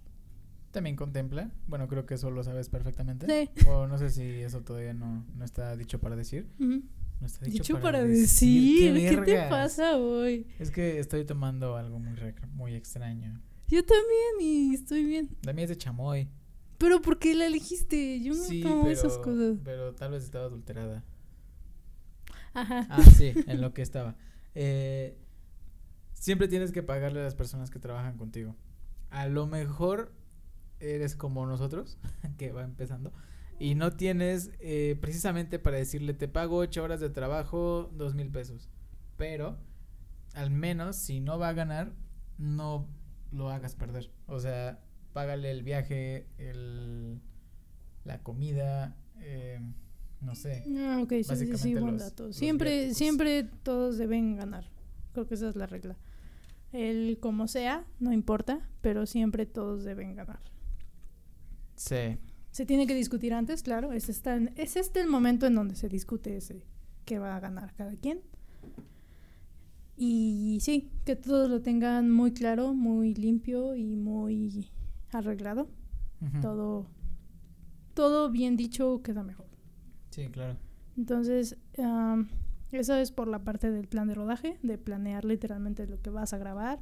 [0.72, 3.26] También contempla, bueno, creo que eso lo sabes perfectamente.
[3.26, 3.66] Sí.
[3.68, 6.48] O no sé si eso todavía no, no está dicho para decir.
[6.58, 6.82] Ujú.
[7.20, 9.48] No está Dicho, para, decir, ¿qué, te vergas?
[9.48, 10.46] pasa hoy?
[10.58, 12.14] Es que estoy tomando algo muy,
[12.52, 13.40] muy extraño.
[13.68, 15.30] Yo también y estoy bien.
[15.42, 16.28] La mía es de chamoy.
[16.78, 18.20] Pero ¿por qué la elegiste?
[18.20, 19.56] Yo no sí, tomo pero, esas cosas.
[19.64, 21.04] pero tal vez estaba adulterada.
[22.52, 22.86] Ajá.
[22.90, 24.14] Ah, sí, en lo que estaba.
[24.58, 25.18] Eh,
[26.14, 28.56] siempre tienes que pagarle a las personas que trabajan contigo.
[29.10, 30.12] A lo mejor
[30.80, 31.98] eres como nosotros,
[32.38, 33.12] que va empezando,
[33.58, 38.30] y no tienes eh, precisamente para decirle te pago ocho horas de trabajo, dos mil
[38.30, 38.70] pesos.
[39.18, 39.58] Pero
[40.34, 41.92] al menos si no va a ganar,
[42.38, 42.88] no
[43.32, 44.10] lo hagas perder.
[44.26, 44.80] O sea,
[45.12, 47.20] págale el viaje, el,
[48.04, 49.60] la comida, eh,
[50.20, 50.64] no sé.
[50.78, 52.26] Ah, ok, sí, sí, sí, buen los- dato.
[52.26, 54.64] los Siempre, siempre todos deben ganar.
[55.12, 55.96] Creo que esa es la regla.
[56.72, 60.40] El como sea, no importa, pero siempre todos deben ganar.
[61.76, 62.18] Sí.
[62.50, 63.92] Se tiene que discutir antes, claro.
[63.92, 66.62] Es, esta- es este el momento en donde se discute ese
[67.04, 68.20] que va a ganar cada quien.
[69.96, 74.68] Y sí, que todos lo tengan muy claro, muy limpio y muy
[75.12, 75.68] arreglado.
[76.42, 76.86] Todo,
[77.94, 79.46] todo bien dicho queda mejor.
[80.16, 80.56] Sí, claro.
[80.96, 82.28] Entonces, am,
[82.72, 86.32] eso es por la parte del plan de rodaje, de planear literalmente lo que vas
[86.32, 86.80] a grabar,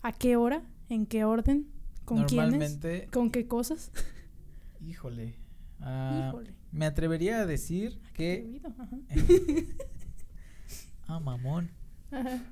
[0.00, 1.66] a qué hora, en qué orden,
[2.06, 2.78] con quiénes,
[3.12, 3.92] con qué cosas.
[4.80, 5.34] híjole.
[5.80, 6.54] ah, Híjole.
[6.72, 8.60] me atrevería a decir que.
[8.62, 8.88] atrevido, ajá.
[11.06, 11.70] ah, mamón.
[12.10, 12.42] Ajá.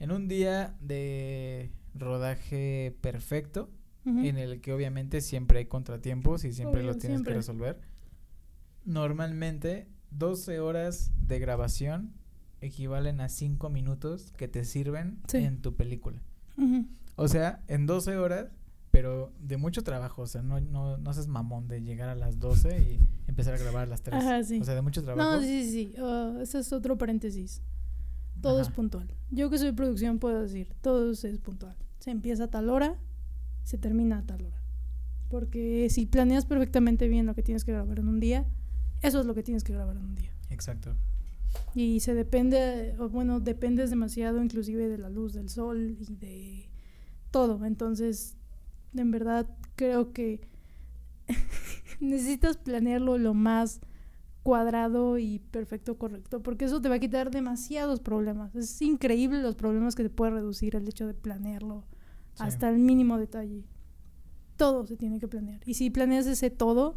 [0.00, 3.70] En un día de rodaje perfecto,
[4.06, 7.34] en el que obviamente siempre hay contratiempos y siempre Obvio, los tienes siempre.
[7.34, 7.78] que resolver.
[8.84, 12.12] Normalmente 12 horas de grabación
[12.60, 15.38] equivalen a 5 minutos que te sirven Sí.
[15.38, 16.20] en tu película.
[17.16, 18.46] O sea, en 12 horas,
[18.90, 22.38] pero de mucho trabajo, o sea, no, no, no seas mamón de llegar a las
[22.40, 24.16] 12 y empezar a grabar a las 3.
[24.22, 24.60] Ajá, sí.
[24.60, 25.36] O sea, de mucho trabajo.
[25.36, 25.94] No, sí, sí, sí.
[25.98, 27.62] ah, ese es otro paréntesis.
[28.40, 29.08] Todo es puntual.
[29.30, 31.76] Yo que soy producción puedo decir, todo es puntual.
[31.98, 32.96] Se empieza a tal hora,
[33.64, 34.62] se termina a tal hora.
[35.28, 38.46] Porque si planeas perfectamente bien lo que tienes que grabar en un día,
[39.02, 40.32] eso es lo que tienes que grabar en un día.
[40.50, 40.94] Exacto.
[41.74, 46.68] Y se depende, o bueno, dependes demasiado inclusive de la luz del sol y de
[47.30, 47.64] todo.
[47.64, 48.36] Entonces,
[48.94, 50.40] en verdad creo que
[52.00, 53.80] necesitas planearlo lo más
[54.42, 58.54] cuadrado y perfecto, correcto, porque eso te va a quitar demasiados problemas.
[58.54, 61.84] Es increíble los problemas que te puede reducir el hecho de planearlo
[62.34, 62.44] Sí.
[62.44, 63.64] hasta el mínimo detalle.
[64.56, 65.60] Todo se tiene que planear.
[65.66, 66.96] Y si planeas ese todo,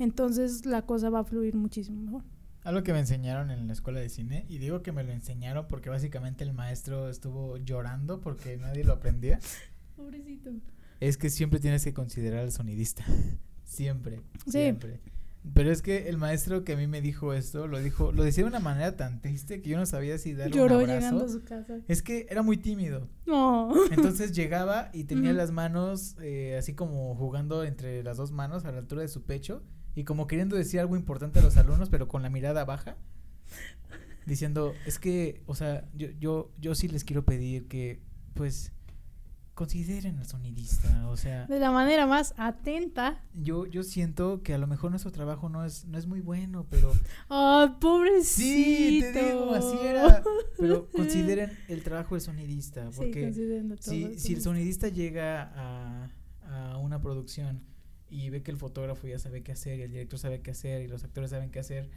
[0.00, 2.24] entonces la cosa va a fluir muchísimo mejor.
[2.62, 5.66] Algo que me enseñaron en la escuela de cine, y digo que me lo enseñaron
[5.68, 9.38] porque básicamente el maestro estuvo llorando porque nadie lo aprendía,
[9.96, 10.50] Pobrecito.
[11.00, 13.04] es que siempre tienes que considerar al sonidista.
[13.64, 14.50] Siempre, Sí.
[14.50, 15.00] siempre.
[15.54, 18.42] Pero es que el maestro que a mí me dijo esto, lo dijo, lo decía
[18.44, 20.98] de una manera tan triste que yo no sabía si darle Lloró un abrazo.
[20.98, 21.78] llegando a su casa.
[21.88, 23.08] Es que era muy tímido.
[23.26, 23.72] No.
[23.92, 28.72] Entonces llegaba y tenía las manos eh, así como jugando entre las dos manos a
[28.72, 29.62] la altura de su pecho
[30.00, 32.96] y como queriendo decir algo importante a los alumnos, pero con la mirada baja.
[34.26, 38.00] Diciendo, es que, o sea, yo, yo, yo sí les quiero pedir que,
[38.34, 38.72] pues,
[39.54, 41.06] consideren al sonidista.
[41.08, 43.22] O sea, De la manera más atenta.
[43.34, 46.66] yo, yo siento que a lo mejor nuestro trabajo no es, no es muy bueno,
[46.70, 46.92] pero
[47.28, 48.40] ¡Ay, pobrecito!
[48.48, 50.22] sí, te digo, así era.
[50.58, 53.34] Pero consideren el trabajo del sonidista, porque
[53.80, 56.10] si, si el sonidista llega a,
[56.72, 57.68] a una producción
[58.10, 60.82] y ve que el fotógrafo ya sabe qué hacer y el director sabe qué hacer
[60.82, 61.88] y los actores saben qué hacer,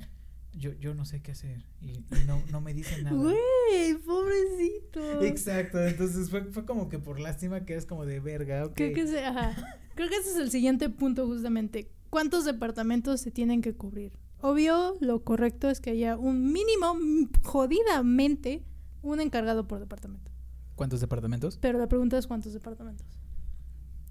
[0.54, 3.15] yo, yo no sé qué hacer y, y no, no me dicen nada.
[3.17, 5.21] Güey, pobrecito.
[5.23, 8.73] Exacto, entonces fue, fue como que por lástima que es como de verga, ok.
[8.76, 9.56] Creo que, se- ajá.
[9.95, 11.89] Creo que ese es el siguiente punto justamente.
[12.10, 14.13] ¿Cuántos departamentos se tienen que cubrir?
[14.41, 16.95] Obvio, lo correcto es que haya un mínimo,
[17.43, 18.62] jodidamente,
[19.02, 20.32] un encargado por departamento.
[20.76, 21.58] ¿Cuántos departamentos?
[21.62, 23.08] Pero la pregunta es cuántos departamentos.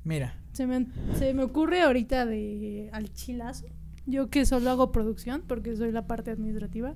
[0.05, 0.87] Mira, Se me,
[1.19, 3.67] se me ocurre ahorita de al chilazo.
[4.05, 6.95] Yo que solo hago producción porque soy la parte administrativa,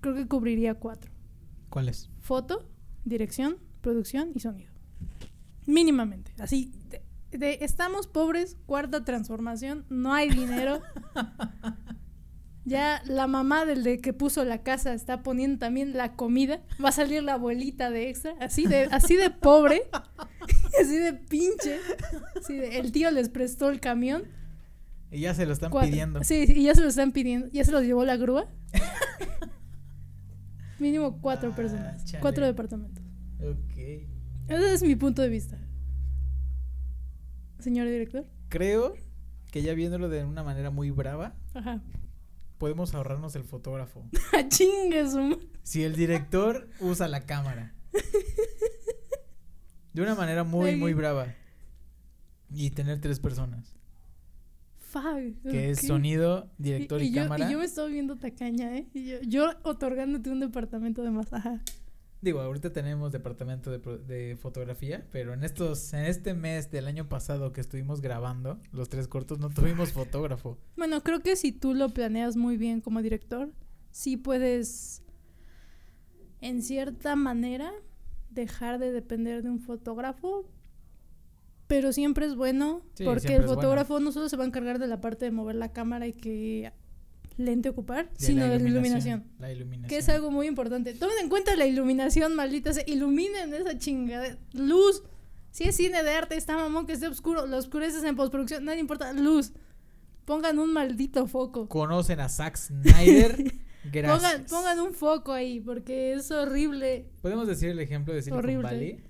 [0.00, 1.12] creo que cubriría cuatro.
[1.68, 2.10] ¿cuáles?
[2.18, 2.68] Foto,
[3.04, 4.72] dirección, producción y sonido.
[5.66, 6.32] Mínimamente.
[6.38, 7.02] Así, de,
[7.38, 10.80] de estamos pobres, cuarta transformación, no hay dinero.
[12.68, 16.60] Ya la mamá del de que puso la casa está poniendo también la comida.
[16.82, 18.34] Va a salir la abuelita de extra.
[18.40, 19.82] Así de, así de pobre.
[20.80, 21.78] Así de pinche.
[22.40, 24.24] Así de, el tío les prestó el camión.
[25.10, 25.90] Y ya se lo están Cuatro.
[25.90, 26.22] pidiendo.
[26.22, 27.48] Sí, y ya se lo están pidiendo.
[27.52, 28.48] Ya se los llevó la grúa.
[30.78, 32.04] Mínimo cuatro Ah, personas.
[32.04, 32.20] chale.
[32.20, 33.02] Cuatro departamentos.
[33.40, 33.76] Ok.
[34.48, 35.58] Ese es mi punto de vista.
[37.58, 38.24] Señor director.
[38.48, 38.94] Creo
[39.50, 41.82] que ya viéndolo de una manera muy brava, Ajá.
[42.58, 44.04] Podemos ahorrarnos el fotógrafo.
[44.48, 47.74] Chingue su ma- Si el director usa la cámara.
[49.92, 51.34] De una manera muy, muy brava.
[52.50, 53.74] Y tener tres personas.
[54.78, 55.42] Fuck.
[55.50, 57.48] Que es sonido, director y, yo, cámara.
[57.48, 58.88] Y yo me estoy viendo tacaña, ¿eh?
[58.94, 61.26] Y yo, yo otorgándote un departamento de más.
[62.20, 67.08] Digo, ahorita tenemos departamento de, de fotografía, pero en estos, en este mes del año
[67.08, 70.58] pasado que estuvimos grabando los tres cortos, no tuvimos fotógrafo.
[70.76, 73.52] Bueno, creo que si tú lo planeas muy bien como director,
[73.92, 75.02] sí puedes,
[76.40, 77.72] en cierta manera,
[78.30, 80.44] dejar de depender de un fotógrafo.
[81.68, 83.54] Pero siempre es bueno, Sí, porque el es bueno.
[83.60, 86.14] fotógrafo no solo se va a encargar de la parte de mover la cámara y
[86.14, 86.72] que
[87.38, 89.24] lente ocupar, De sino de la iluminación.
[89.38, 89.88] La iluminación.
[89.88, 90.92] Que es algo muy importante.
[90.92, 92.84] Tomen en cuenta la iluminación, maldita sea.
[92.86, 94.36] Iluminen esa chingada.
[94.52, 95.02] Luz.
[95.50, 97.46] Si es cine de arte, está mamón que esté oscuro.
[97.46, 98.64] Lo oscureces en postproducción.
[98.64, 99.12] Nadie importa.
[99.14, 99.52] Luz.
[100.26, 101.68] Pongan un maldito foco.
[101.68, 103.54] Conocen a Zack Snyder.
[103.90, 104.20] Gracias.
[104.20, 108.62] Pongan, pongan un foco ahí, porque es horrible, ¿Podemos decir el ejemplo de Silicon Horrible.
[108.62, 109.00] Valley?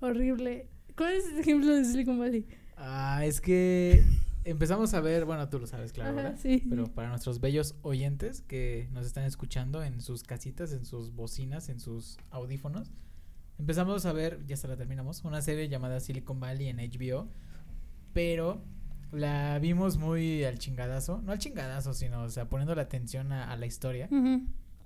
[0.00, 0.68] horrible.
[0.96, 2.46] ¿Cuál es el ejemplo de Silicon Valley?
[2.76, 4.02] Ah, es que
[4.46, 6.62] empezamos a ver, bueno, tú lo sabes, claro, Ajá, sí.
[6.68, 11.68] Pero para nuestros bellos oyentes que nos están escuchando en sus casitas, en sus bocinas,
[11.68, 12.92] en sus audífonos,
[13.58, 17.28] empezamos a ver, ya se la terminamos, una serie llamada Silicon Valley en HBO,
[18.12, 18.62] pero
[19.12, 23.50] la vimos muy al chingadazo, no al chingadazo, sino, o sea, poniendo la atención a,
[23.50, 24.08] a la historia,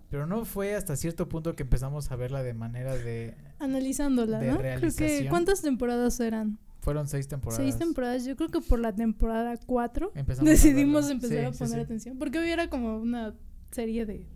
[0.08, 3.36] pero no fue hasta cierto punto que empezamos a verla de manera de...
[3.58, 4.58] Analizándola, De ¿no?
[4.58, 5.28] Creo que, realización.
[5.28, 6.58] ¿cuántas temporadas eran?
[6.90, 7.62] Fueron seis temporadas.
[7.64, 8.24] Seis temporadas.
[8.24, 11.80] Yo creo que por la temporada cuatro Empezamos decidimos empezar Sí, a poner sí.
[11.84, 12.18] atención.
[12.18, 13.36] Porque hoy era como una
[13.70, 14.26] serie de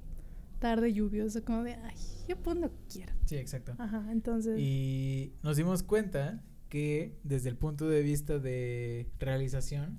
[0.60, 1.96] tarde lluviosa, como de, ay,
[2.28, 3.12] yo pongo lo que quiera.
[3.26, 3.74] Sí, exacto.
[3.78, 4.56] Ajá, entonces.
[4.58, 9.98] Y nos dimos cuenta que desde el punto de vista de realización,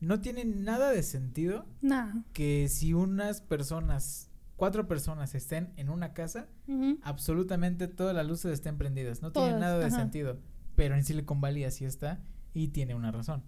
[0.00, 2.22] no tiene nada de sentido Nah.
[2.32, 6.48] que si unas personas, cuatro personas estén en una casa,
[7.02, 9.20] absolutamente todas las luces estén prendidas.
[9.20, 9.96] No tiene nada de ajá.
[9.96, 10.38] sentido.
[10.76, 12.22] Pero en Silicon Valley así está
[12.54, 13.42] y tiene una razón.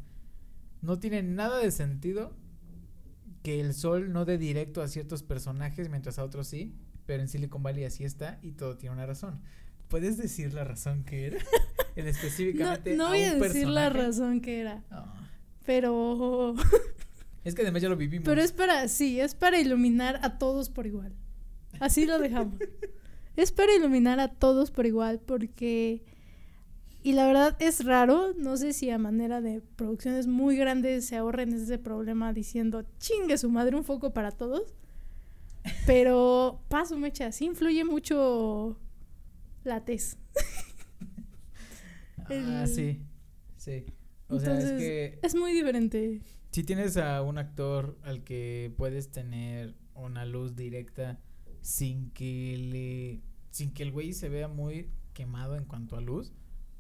[0.83, 2.35] No tiene nada de sentido
[3.43, 6.75] que el sol no dé directo a ciertos personajes mientras a otros sí,
[7.07, 9.41] pero en Silicon Valley así está y todo tiene una razón.
[9.89, 11.39] ¿Puedes decir la razón que era?
[11.97, 15.15] en No, específicamente no voy a un decir la razón que era, Ah,
[15.65, 16.55] pero.
[17.45, 18.25] es que además ya lo vivimos.
[18.25, 21.15] Pero es para, sí, es para iluminar a todos por igual.
[21.81, 22.59] Así lo dejamos.
[23.37, 26.05] es para iluminar a todos por igual porque...
[27.03, 31.17] Y la verdad es raro, no sé si a manera de producciones muy grandes se
[31.17, 34.75] ahorren ese problema diciendo, chingue su madre, un foco para todos.
[35.87, 38.79] Pero, paso, mecha, sí influye mucho
[39.65, 40.19] la tez.
[42.31, 43.01] Ah, sí.
[43.57, 43.87] Sí.
[44.29, 46.21] O sea, es que Es muy diferente.
[46.51, 51.19] Si tienes a un actor al que puedes tener una luz directa
[51.63, 56.35] sin que le sin que el güey se vea muy quemado en cuanto a luz,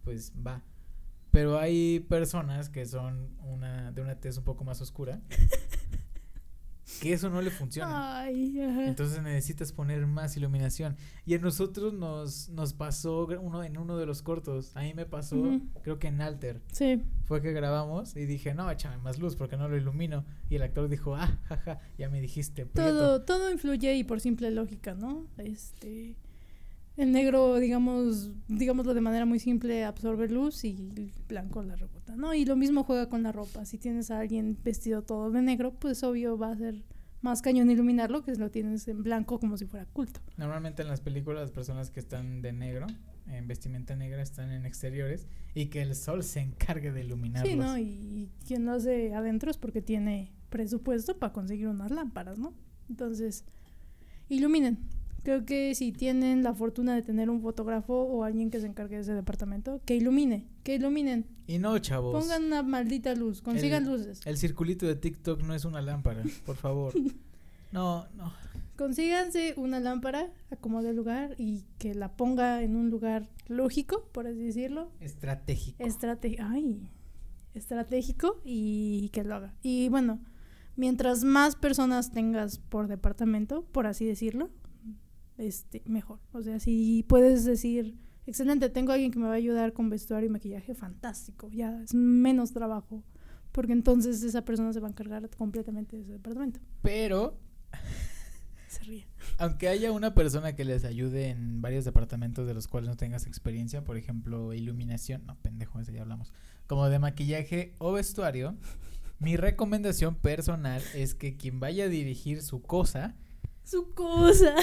[0.09, 0.63] pues va.
[1.33, 5.21] Pero hay personas que son una de una tez un poco más oscura
[7.03, 8.21] que eso no le funciona.
[8.23, 8.87] Ay, ajá.
[8.87, 10.97] Entonces necesitas poner más iluminación.
[11.27, 14.75] Y a nosotros nos, nos pasó uno en uno de los cortos.
[14.75, 15.61] A mí me pasó, Ujú.
[15.83, 17.03] creo que en Alter Sí.
[17.27, 20.25] fue que grabamos y dije, no, échame más luz porque no lo ilumino.
[20.49, 22.65] Y el actor dijo, ah, jaja, ya me dijiste.
[22.65, 22.91] prieto".
[22.91, 25.27] Todo, todo influye y por simple lógica, ¿no?
[25.37, 26.17] Este
[26.99, 32.17] el negro, digamos, digámoslo de manera muy simple, absorbe luz y el blanco la rebota,
[32.17, 32.35] ¿no?
[32.35, 33.65] Y lo mismo juega con la ropa.
[33.65, 36.83] Si tienes a alguien vestido todo de negro, pues obvio va a ser
[37.23, 40.21] más cañón iluminarlo que si lo tienes en blanco como si fuera culto.
[40.37, 42.89] Normalmente en las películas las personas que están de negro,
[43.29, 47.53] en vestimenta negra, están en exteriores y que el sol se encargue de iluminarlos.
[47.53, 47.79] Sí, ¿no?
[47.79, 52.55] Y, y quien lo hace adentro es porque tiene presupuesto para conseguir unas lámparas, ¿no?
[52.89, 53.45] Entonces,
[54.29, 54.98] iluminen.
[55.29, 58.97] Creo que si tienen la fortuna de tener un fotógrafo o alguien que se encargue
[58.97, 61.27] de ese departamento, que ilumine, que iluminen.
[61.47, 62.19] Y no, chavos.
[62.19, 64.23] Pongan una maldita luz, consigan El- luces.
[64.25, 66.95] El circulito de TikTok no es una lámpara, por favor.
[67.73, 68.33] No, no.
[68.79, 74.27] Consíganse una lámpara, acomode el lugar y que la ponga en un lugar lógico, por
[74.27, 74.91] así decirlo.
[74.99, 75.85] Estratégico.
[75.85, 76.89] Estrate ay,
[77.53, 79.55] estratégico y que lo haga.
[79.63, 80.21] Y bueno,
[80.77, 84.49] mientras más personas tengas por departamento, por así decirlo,
[85.39, 86.21] este, mejor.
[86.33, 87.97] O sea, si puedes decir,
[88.27, 91.83] excelente, tengo a alguien que me va a ayudar con vestuario y maquillaje, fantástico, ya
[91.83, 93.03] es menos trabajo.
[93.53, 96.61] Porque entonces esa persona se va a encargar completamente de ese departamento.
[96.83, 97.39] Pero
[98.69, 99.07] Se ríe.
[99.39, 103.27] Aunque haya una persona que les ayude en varios departamentos de los cuales no tengas
[103.27, 106.33] experiencia, por ejemplo, iluminación, no, pendejo, ese ya hablamos,
[106.67, 108.57] como de maquillaje o vestuario,
[109.19, 113.17] mi recomendación personal es que quien vaya a dirigir su cosa
[113.65, 114.55] Su cosa.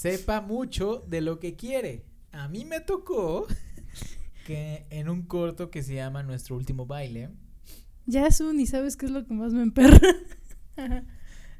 [0.00, 2.06] Sepa mucho de lo que quiere.
[2.32, 3.46] A mí me tocó
[4.46, 7.28] que en un corto que se llama Nuestro último baile,
[8.06, 10.00] Ya es un y sabes qué es lo que más me emperra.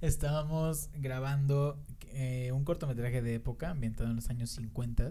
[0.01, 5.11] Estábamos grabando eh, un cortometraje de época ambientado en los años 50.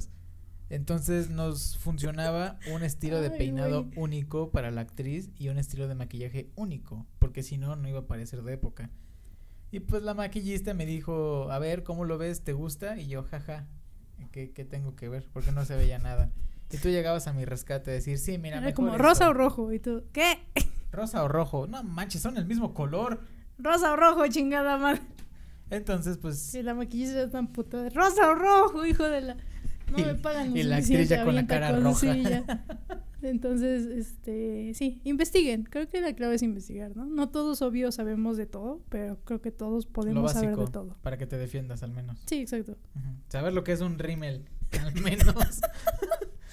[0.71, 5.87] Entonces nos funcionaba un estilo de Ay, peinado único para la actriz y un estilo
[5.87, 8.89] de maquillaje único, porque si no, no iba a parecer de época.
[9.71, 12.43] Y pues la maquillista me dijo, a ver, ¿cómo lo ves?
[12.43, 12.97] ¿Te gusta?
[12.97, 13.67] Y yo, jaja,
[14.31, 15.27] ¿qué, qué tengo que ver?
[15.31, 16.31] Porque no se veía nada.
[16.71, 19.03] Y tú llegabas a mi rescate a decir, sí, mira, Era mejor como esto.
[19.03, 19.71] rosa o rojo.
[19.73, 20.39] Y tú, ¿qué?
[20.91, 21.67] Rosa o rojo.
[21.67, 23.19] No manches, son el mismo color.
[23.59, 25.01] Rosa o rojo, chingada madre.
[25.69, 26.55] Entonces, pues...
[26.55, 29.33] Y la maquillista está tan puta de rosa o rojo, hijo de la.
[29.91, 32.07] No Y- me pagan y la actriz ya con la cara roja.
[33.21, 35.63] Entonces, este, sí, investiguen.
[35.63, 37.05] Creo que la clave es investigar, ¿no?
[37.05, 40.95] No todos, obvio, sabemos de todo, pero creo que todos podemos saber de todo.
[41.01, 42.21] para que te defiendas al menos.
[42.27, 42.77] Sí, exacto.
[43.27, 44.45] Saber lo que es un rímel,
[44.81, 45.35] al menos.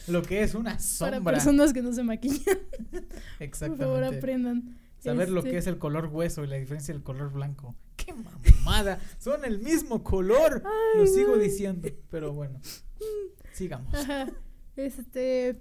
[0.08, 1.32] lo que es una Para sombra.
[1.32, 2.40] personas que no se maquillan,
[2.90, 3.06] por favor,
[3.40, 4.16] Exactamente.
[4.18, 4.78] aprendan.
[4.98, 7.76] Saber lo Este, que es el color hueso y la diferencia del color blanco.
[7.96, 8.98] ¡Qué mamada!
[9.18, 10.62] Son el mismo color.
[10.96, 11.88] lo sigo diciendo.
[12.10, 12.58] Pero bueno.
[13.52, 13.94] Sigamos.
[13.94, 14.26] Ajá.
[14.74, 15.60] Este.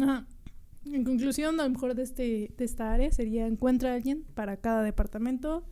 [0.00, 0.26] Ajá.
[0.86, 4.58] En conclusión, a lo mejor de, este, de esta área sería encuentra a alguien para
[4.58, 5.64] cada departamento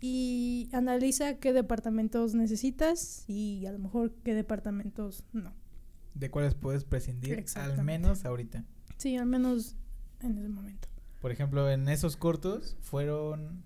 [0.00, 5.52] y analiza qué departamentos necesitas y a lo mejor qué departamentos no.
[6.14, 8.64] De cuáles puedes prescindir, al menos ahorita.
[8.98, 9.76] Sí, al menos
[10.20, 10.88] en ese momento.
[11.20, 13.64] Por ejemplo, en esos cortos fueron...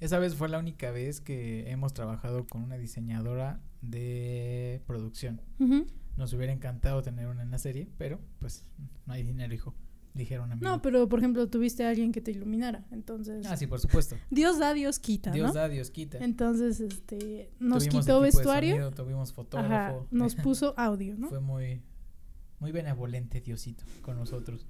[0.00, 5.40] Esa vez fue la única vez que hemos trabajado con una diseñadora de producción.
[6.18, 8.66] Nos hubiera encantado tener una en la serie, pero pues
[9.06, 9.74] no hay dinero, hijo.
[10.14, 10.60] Dijeron a mí.
[10.62, 12.84] No, pero por ejemplo, tuviste a alguien que te iluminara.
[12.90, 14.16] Entonces, Ah, sí, por supuesto.
[14.30, 15.52] Dios da, Dios quita, Dios ¿no?
[15.54, 16.18] da, Dios quita.
[16.18, 18.70] Entonces, este, nos Tuvimos quitó vestuario.
[18.74, 20.08] sonido, tuvimos Ajá, fotógrafo.
[20.10, 21.28] nos puso audio, ¿no?
[21.28, 21.82] Fue muy,
[22.58, 24.66] muy benevolente Diosito con nosotros.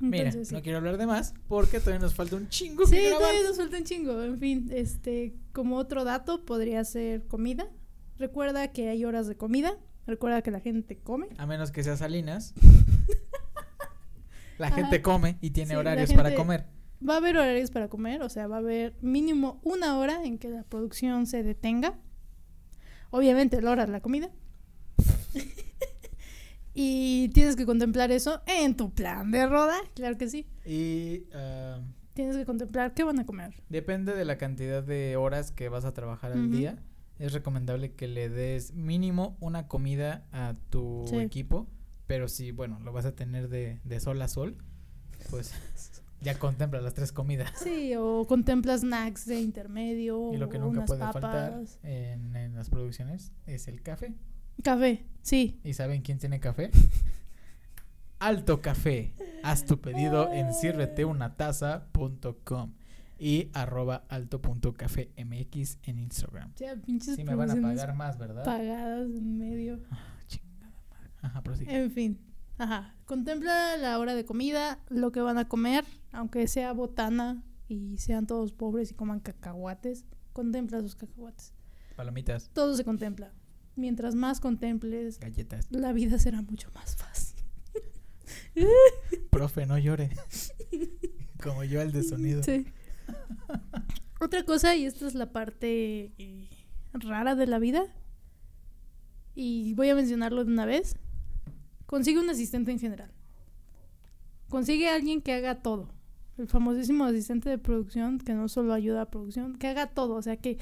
[0.00, 0.54] Mira, Entonces, sí.
[0.54, 3.56] no quiero hablar de más porque todavía nos falta un chingo Sí, que todavía nos
[3.58, 4.22] falta un chingo.
[4.22, 7.68] En fin, este, como otro dato, podría ser comida.
[8.16, 9.76] Recuerda que hay horas de comida.
[10.08, 11.28] Recuerda que la gente come.
[11.38, 12.52] A menos que sea Salinas.
[14.58, 14.76] la Ajá.
[14.76, 16.66] gente come y tiene Sí, horarios para comer.
[17.06, 20.38] Va a haber horarios para comer, o sea, va a haber mínimo una hora en
[20.38, 21.96] que la producción se detenga.
[23.10, 24.30] Obviamente, la hora de la comida.
[26.74, 30.46] y tienes que contemplar eso en tu plan de roda, claro que sí.
[30.64, 31.80] Y ah,
[32.14, 33.54] Tienes que contemplar qué van a comer.
[33.68, 36.76] depende de la cantidad de horas que vas a trabajar al día.
[37.18, 41.16] Es recomendable que le des mínimo una comida a tu Sí.
[41.16, 41.66] equipo.
[42.06, 44.56] Pero si, bueno, lo vas a tener de, de sol a sol,
[45.30, 45.52] pues
[46.22, 47.50] ya contempla las tres comidas.
[47.62, 51.22] Sí, o contempla snacks de intermedio, Y lo que nunca puede papas.
[51.22, 54.14] faltar en, en las producciones es el café.
[54.62, 55.60] Café, sí.
[55.64, 56.70] ¿Y saben quién tiene café?
[58.20, 59.12] Alto Café.
[59.44, 62.72] Haz tu pedido en sírveteunataza.com
[63.18, 66.52] y arroba alto.cafemx en Instagram.
[66.56, 68.44] Ya, pinches Sí me van a pagar más, ¿verdad?
[68.44, 69.80] pagadas en medio.
[69.90, 71.10] Ah, chingada madre.
[71.22, 71.76] Ajá, prosigue.
[71.76, 72.20] En fin.
[72.58, 72.94] Ajá.
[73.06, 78.26] Contempla la hora de comida, lo que van a comer, aunque sea botana y sean
[78.26, 80.04] todos pobres y coman cacahuates.
[80.32, 81.52] Contempla sus cacahuates.
[81.96, 83.32] Palomitas, Todo se contempla.
[83.74, 85.66] Mientras más contemples, galletas.
[85.70, 87.38] la vida será mucho más fácil.
[89.30, 90.10] Profe, no llore.
[91.42, 92.42] Como yo el de sonido.
[92.42, 92.66] Sí.
[94.20, 96.48] Otra cosa, y esta es la parte eh,
[96.92, 97.86] rara de la vida,
[99.34, 100.96] y voy a mencionarlo de una vez,
[101.86, 103.12] consigue un asistente en general.
[104.48, 105.90] Consigue a alguien que haga todo.
[106.36, 110.14] El famosísimo asistente de producción, que no solo ayuda a producción, que haga todo.
[110.14, 110.58] O sea que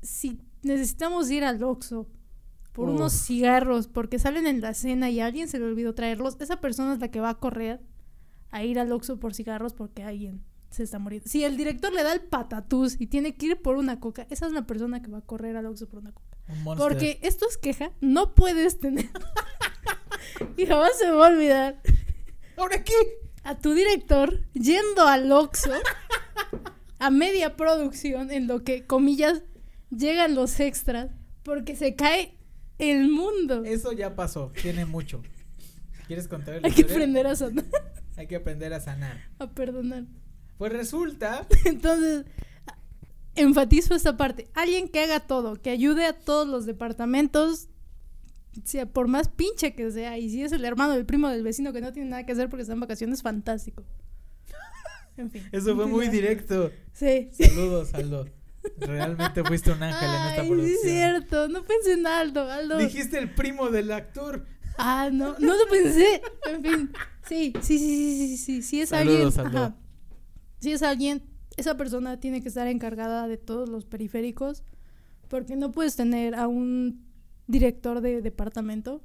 [0.00, 2.08] si necesitamos ir al Oxxo
[2.72, 6.36] por unos cigarros porque salen en la cena y a alguien se le olvidó traerlos,
[6.40, 7.80] esa persona es la que va a correr
[8.50, 10.42] a ir al Oxxo por cigarros porque alguien
[10.72, 11.28] se está muriendo.
[11.28, 14.46] Si el director le da el patatús y tiene que ir por una coca, esa
[14.46, 16.36] es la persona que va a correr al Oxxo por una coca.
[16.48, 16.76] Un.
[16.76, 19.08] Porque esto es queja, no puedes tener.
[20.56, 21.80] y jamás se me va a olvidar
[22.56, 22.92] ¿Ahora qué?
[23.44, 25.72] a tu director yendo al Oxxo
[26.98, 29.42] a media producción en lo que, comillas,
[29.90, 31.10] llegan los extras
[31.42, 32.36] porque se cae
[32.78, 33.64] el mundo.
[33.64, 34.52] Eso ya pasó.
[34.62, 35.22] Tiene mucho.
[36.06, 37.64] ¿Quieres contar el Hay que aprender a sanar,
[38.16, 39.20] Hay que aprender a sanar.
[39.38, 40.04] a perdonar.
[40.62, 42.24] Pues resulta Entonces,
[43.34, 44.48] enfatizo esta parte.
[44.54, 47.68] Alguien que haga todo, que ayude a todos los departamentos,
[48.62, 51.72] sea por más pinche que sea, y si es el hermano del primo del vecino
[51.72, 53.82] que no tiene nada que hacer porque está en vacaciones, fantástico.
[55.16, 55.42] En fin.
[55.50, 56.70] Eso fue muy directo.
[56.92, 57.28] Sí.
[57.32, 58.28] Saludos, Aldo.
[58.78, 60.76] Realmente fuiste un ángel en esta producción.
[60.76, 61.48] es cierto.
[61.48, 62.48] No pensé en Aldo.
[62.48, 62.78] Aldo.
[62.78, 64.46] Dijiste el primo del actor.
[64.78, 66.22] Ah, no, no lo pensé.
[66.46, 66.92] En fin.
[67.28, 68.80] Sí, sí, sí, sí, sí, sí.
[68.82, 69.56] Es Saludos, alguien.
[69.56, 69.58] Aldo.
[69.66, 69.81] Ajá.
[70.62, 71.24] Si es alguien,
[71.56, 74.62] esa persona tiene que estar encargada de todos los periféricos.
[75.26, 77.04] Porque no puedes tener a un
[77.48, 79.02] director de departamento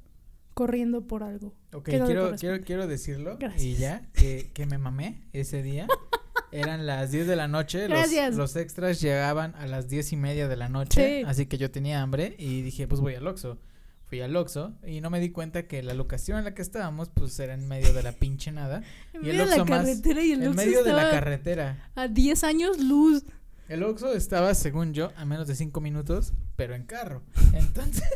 [0.54, 1.54] corriendo por algo.
[1.72, 3.38] Ok, no quiero, quiero, quiero decirlo.
[3.58, 5.88] Y ya, que, que me mamé ese día.
[6.52, 7.88] Eran las 10 de la noche.
[7.88, 11.20] Los, extras llegaban a las 10 y media de la noche.
[11.20, 11.24] Sí.
[11.26, 13.58] Así que yo tenía hambre y dije, pues voy al Oxxo.
[14.08, 17.10] Fui al Oxxo y no me di cuenta que la locación en la que estábamos,
[17.10, 18.82] pues era en medio de la pinche nada.
[19.12, 21.90] En y el Oxxo más- y en medio de la carretera.
[21.94, 23.24] a 10 años luz.
[23.68, 27.22] El Oxxo estaba, según yo, a menos de 5 minutos, pero en carro.
[27.52, 28.04] Entonces,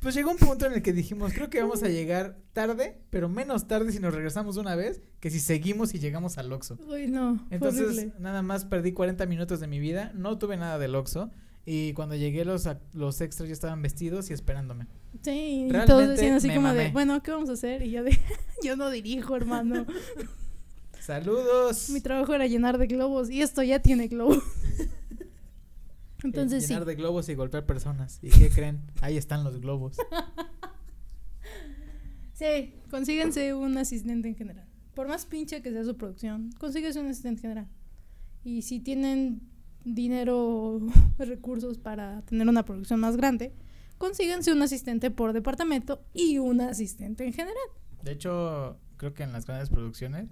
[0.00, 3.28] Pues llegó un punto en el que dijimos, creo que vamos a llegar tarde, pero
[3.28, 6.76] menos tarde si nos regresamos una vez que si seguimos y llegamos al Oxxo.
[6.88, 7.44] Uy, no.
[7.50, 8.12] Entonces, horrible.
[8.18, 11.30] nada más perdí 40 minutos de mi vida, no tuve nada del Oxxo
[11.64, 14.86] y cuando llegué los, los extras ya estaban vestidos y esperándome.
[15.22, 17.82] Sí, y todos decían así como de, bueno, ¿qué vamos a hacer?
[17.82, 18.18] Y yo de,
[18.64, 19.86] yo no dirijo, hermano.
[21.00, 21.90] Saludos.
[21.90, 24.38] Mi trabajo era llenar de globos y esto ya tiene globos.
[26.24, 26.72] Entonces Eh, sí.
[26.72, 28.18] llenar de globos y golpear personas.
[28.22, 28.80] ¿Y qué creen?
[29.00, 29.96] Ahí están los globos.
[32.34, 34.66] Sí, consíguense un asistente en general.
[34.94, 37.68] Por más pinche que sea su producción, consíguense un asistente general.
[38.44, 39.40] Y si tienen
[39.84, 40.80] dinero
[41.18, 43.52] recursos para tener una producción más grande,
[43.98, 47.56] consíguense un asistente por departamento y un asistente en general.
[48.02, 50.28] De hecho, creo que en las grandes producciones,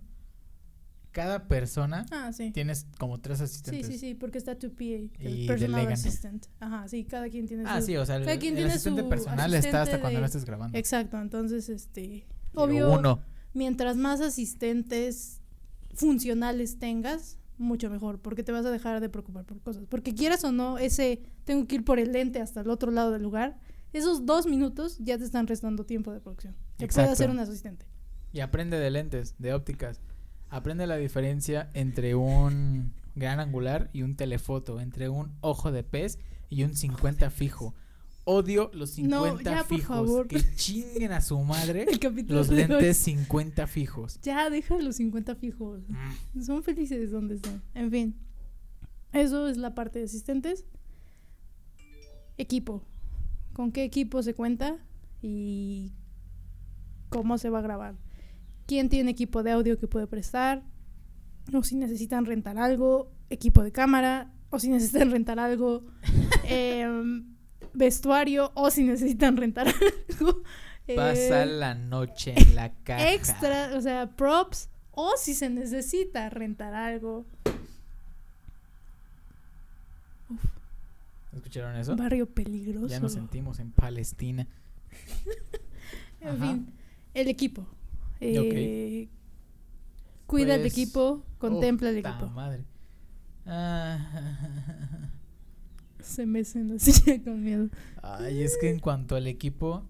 [1.13, 2.53] cada persona Ah, sí.
[2.53, 3.87] tienes como tres Sí, asistentes.
[3.87, 6.47] sí, sí, porque está 2PA, Y el personal assistant.
[6.61, 7.87] Ajá, sí, cada quien tiene Ah, su...
[7.87, 10.27] sí, o sea, el, cada quien el tiene asistente su personal está hasta cuando no
[10.27, 10.79] estés grabando.
[10.79, 12.27] Exacto, entonces, este...
[12.53, 13.21] Pero Obvio, Uno.
[13.55, 15.41] mientras más asistentes
[15.95, 19.85] funcionales tengas, mucho mejor, porque te vas a dejar de preocupar por cosas.
[19.89, 23.11] Porque quieras o no, ese tengo que ir por el lente hasta el otro lado
[23.11, 23.59] del lugar,
[23.93, 26.55] esos dos minutos ya te están restando tiempo de producción.
[26.79, 27.13] Que puede Exacto.
[27.13, 27.87] hacer un asistente.
[28.33, 30.01] Y aprende de lentes, de ópticas.
[30.49, 36.19] Aprende la diferencia entre un gran angular y un telefoto, entre un ojo de pez
[36.49, 37.75] y un 50 fijo.
[38.25, 39.97] Odio los No, 50 ya, por fijos.
[39.97, 40.29] favor.
[40.29, 41.87] Que chinguen a su madre
[42.29, 44.21] los lentes 50 fijos.
[44.23, 45.81] Ya, deja los 50 fijos.
[46.41, 47.63] Son felices donde están.
[47.75, 48.15] En fin.
[49.13, 50.65] Eso es la parte de asistentes.
[52.37, 52.83] Equipo.
[53.53, 54.77] ¿Con qué equipo se cuenta?
[55.23, 55.93] Y
[57.09, 57.97] cómo se va a grabar.
[58.67, 60.63] ¿Quién tiene equipo de audio que puede prestar?
[61.53, 64.33] O si necesitan rentar algo, equipo de cámara.
[64.51, 65.85] O si necesitan rentar algo,
[66.45, 67.35] em,
[67.75, 68.53] vestuario.
[68.55, 69.67] O si necesitan rentar
[70.11, 70.43] algo.
[70.97, 73.13] Pasa eh, la noche en la caja.
[73.13, 77.27] extra, o sea, props, o si se necesita rentar algo.
[81.33, 81.95] ¿Escucharon eso?
[81.97, 82.89] Barrio peligroso.
[82.89, 84.47] Ya nos sentimos en Palestina.
[86.23, 86.37] En Ajá.
[86.53, 86.71] fin,
[87.15, 87.67] el equipo.
[88.21, 89.09] Eh,
[90.27, 92.27] Cuida el Pues, equipo, contempla el ¡Puta equipo.
[92.29, 92.65] madre!
[93.47, 95.09] Ah,
[96.03, 97.69] Se me en la silla con miedo.
[98.03, 99.85] Ay, es que en cuanto al equipo,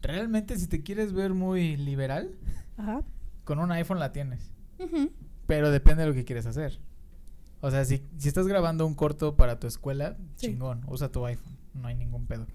[0.00, 2.36] realmente si te quieres ver muy liberal,
[2.76, 3.02] Ajá.
[3.44, 4.50] con un iPhone la tienes.
[4.78, 5.10] Ujú.
[5.46, 6.78] Pero depende de lo que quieres hacer.
[7.60, 10.48] O sea, si, si estás grabando un corto para tu escuela, Sí.
[10.48, 12.46] chingón, usa tu iPhone, no hay ningún pedo.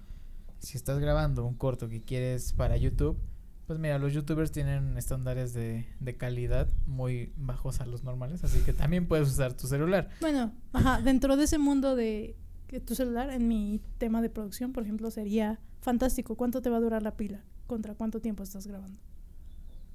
[0.58, 3.16] Si estás grabando un corto que quieres para YouTube,
[3.66, 8.58] pues mira, los youtubers tienen estándares de, de calidad muy bajos a los normales, así
[8.60, 10.08] que también puedes usar tu celular.
[10.20, 12.34] Bueno, ajá, dentro de ese mundo de
[12.68, 16.36] que tu celular, en mi tema de producción, por ejemplo, sería fantástico.
[16.36, 17.42] ¿Cuánto te va a durar la pila?
[17.66, 19.00] ¿Contra cuánto tiempo estás grabando?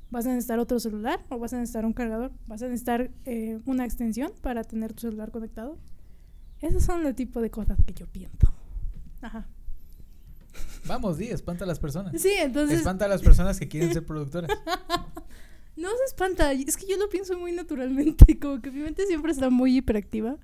[0.09, 2.31] ¿Vas a necesitar otro celular o vas a necesitar un cargador?
[2.47, 5.77] ¿Vas a necesitar eh, una extensión para tener tu celular conectado?
[6.61, 8.53] Esos son el tipo de cosas que yo pienso.
[9.21, 9.47] Ajá.
[10.87, 12.19] Vamos, di, espanta a las personas.
[12.21, 14.49] Sí, entonces Espanta a las personas que quieren ser productoras.
[15.75, 16.53] no se espanta.
[16.53, 18.39] Es que yo lo pienso muy naturalmente.
[18.41, 20.37] Como que mi mente siempre está muy hiperactiva.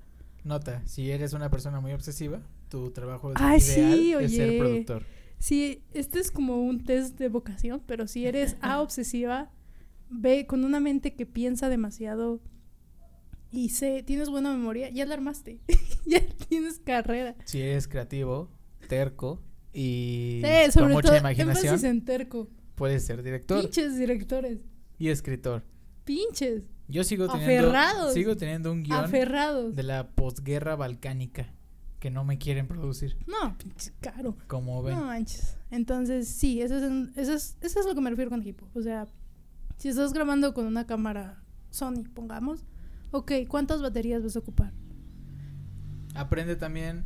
[0.44, 5.04] Nota, si eres una persona muy obsesiva, tu trabajo ideal sí, es ser productor.
[5.38, 9.52] Sí, este es como un test de vocación, pero si eres A obsesiva,
[10.10, 12.42] ve con una mente que piensa demasiado
[13.52, 15.60] y sé, tienes buena memoria, ya la armaste.
[16.06, 17.36] ya tienes carrera.
[17.46, 18.50] Si eres creativo,
[18.88, 19.42] terco
[19.74, 22.48] y Sí, con sobre mucha todo imaginación, en terco.
[22.76, 24.60] puedes ser director Pinches directores.
[24.98, 25.64] y escritor.
[26.06, 26.64] Pinches.
[26.90, 28.14] Yo sigo teniendo, Aferrados.
[28.14, 29.76] sigo teniendo un guion Aferrados.
[29.76, 31.48] de la posguerra balcánica
[32.00, 34.36] que no me quieren producir, No, pinche caro.
[34.48, 34.96] como ven.
[34.98, 35.56] No manches.
[35.70, 36.84] Entonces, sí, eso es,
[37.18, 38.68] eso, es, eso es lo que me refiero con equipo.
[38.74, 39.08] O sea,
[39.78, 42.66] si estás grabando con una cámara Sony, pongamos,
[43.12, 44.74] ok, ¿cuántas baterías vas a ocupar?
[46.16, 47.06] Aprende también.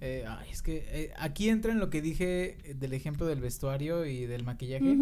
[0.00, 3.40] Eh, ay, es que eh, aquí entra en lo que dije eh, del ejemplo del
[3.40, 4.96] vestuario y del maquillaje.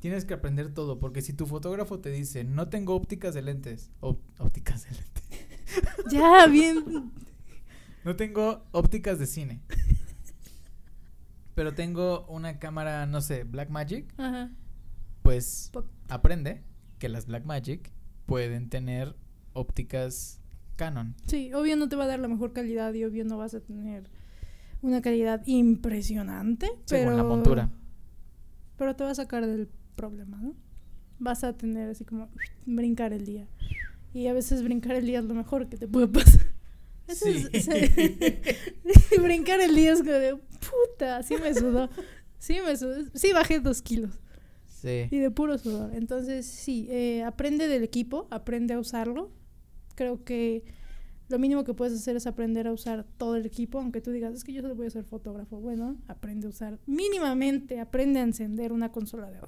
[0.00, 3.90] Tienes que aprender todo, porque si tu fotógrafo te dice, no tengo ópticas de lentes,
[4.00, 5.24] op- ópticas de lentes,
[6.12, 6.84] Ya, bien.
[8.04, 9.60] no tengo ópticas de cine,
[11.54, 14.50] pero tengo una cámara, no sé, Blackmagic, Ajá.
[15.22, 15.70] pues
[16.08, 16.62] aprende
[16.98, 17.90] que las Blackmagic
[18.26, 19.16] pueden tener
[19.54, 20.40] ópticas
[20.76, 21.14] Canon.
[21.26, 23.60] Sí, obvio no te va a dar la mejor calidad y obvio no vas a
[23.60, 24.10] tener
[24.82, 27.70] una calidad impresionante, pero Según la montura.
[28.76, 30.54] pero te va a sacar del problema, ¿no?
[31.18, 32.28] Vas a tener así como
[32.66, 33.46] brincar el día.
[34.12, 36.46] Y a veces brincar el día es lo mejor que te puede pasar.
[37.08, 37.46] Sí.
[37.52, 37.68] es-
[39.22, 41.88] brincar el día es como de puta, así me sudó.
[42.38, 44.18] Sí, me su- sí bajé dos kilos.
[44.66, 45.08] Sí.
[45.10, 45.94] Y de puro sudor.
[45.94, 49.30] Entonces, sí, eh, aprende del equipo, aprende a usarlo.
[49.94, 50.64] Creo que
[51.28, 54.34] lo mínimo que puedes hacer es aprender a usar todo el equipo, aunque tú digas,
[54.34, 55.58] es que yo solo voy a ser fotógrafo.
[55.60, 59.40] Bueno, aprende a usar, mínimamente aprende a encender una consola de.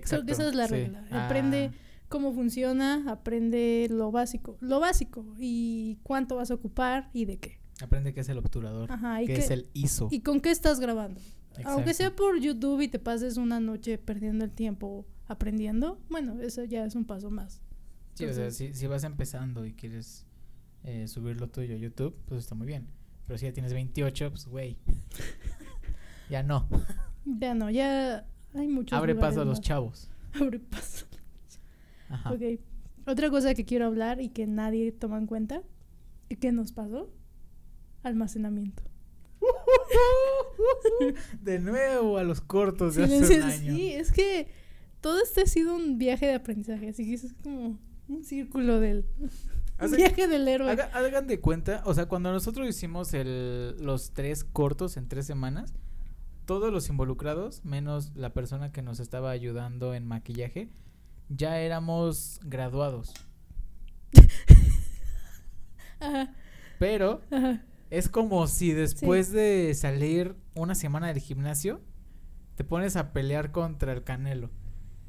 [0.00, 0.74] Creo que esa es la sí.
[0.74, 1.04] regla.
[1.10, 7.24] Aprende Ah, cómo funciona, aprende lo básico, lo básico y cuánto vas a ocupar y
[7.24, 7.58] de qué.
[7.80, 8.90] aprende qué es el obturador.
[8.92, 10.08] Ajá, y, qué qué- es el ISO.
[10.10, 11.20] y con qué estás grabando.
[11.64, 11.94] Aunque Exacto.
[11.94, 16.84] sea por YouTube y te pases una noche perdiendo el tiempo aprendiendo, bueno, eso ya
[16.84, 17.62] es un paso más.
[18.14, 20.26] Sí, o sea, si, si vas empezando y quieres
[20.84, 22.86] eh, subir lo tuyo a YouTube, pues está muy bien.
[23.26, 24.76] Pero si ya tienes 28, pues güey.
[26.30, 26.68] ya no.
[27.24, 29.66] Ya no, ya hay muchos Abre paso a los más.
[29.66, 30.10] chavos.
[30.40, 31.06] Abre paso.
[32.08, 32.32] Ajá.
[32.32, 32.42] Ok.
[33.06, 35.62] Otra cosa que quiero hablar y que nadie toma en cuenta,
[36.28, 37.10] ¿y qué nos pasó?
[38.02, 38.82] Almacenamiento.
[41.42, 43.74] de nuevo a los cortos de hace Silencio- un año.
[43.74, 44.48] Sí, es que
[45.00, 47.78] todo este ha sido un viaje de aprendizaje, así que es como
[48.08, 49.04] un círculo del
[49.78, 50.70] Hace- viaje del héroe.
[50.70, 55.26] Haga- hagan de cuenta, o sea, cuando nosotros hicimos el, los tres cortos en tres
[55.26, 55.74] semanas,
[56.46, 60.68] todos los involucrados, menos la persona que nos estaba ayudando en maquillaje,
[61.28, 63.12] ya éramos graduados.
[66.00, 66.34] Ajá,
[66.78, 67.62] Pero ajá.
[67.90, 71.80] es como si después de salir una semana del gimnasio,
[72.56, 74.50] te pones a pelear contra el Canelo.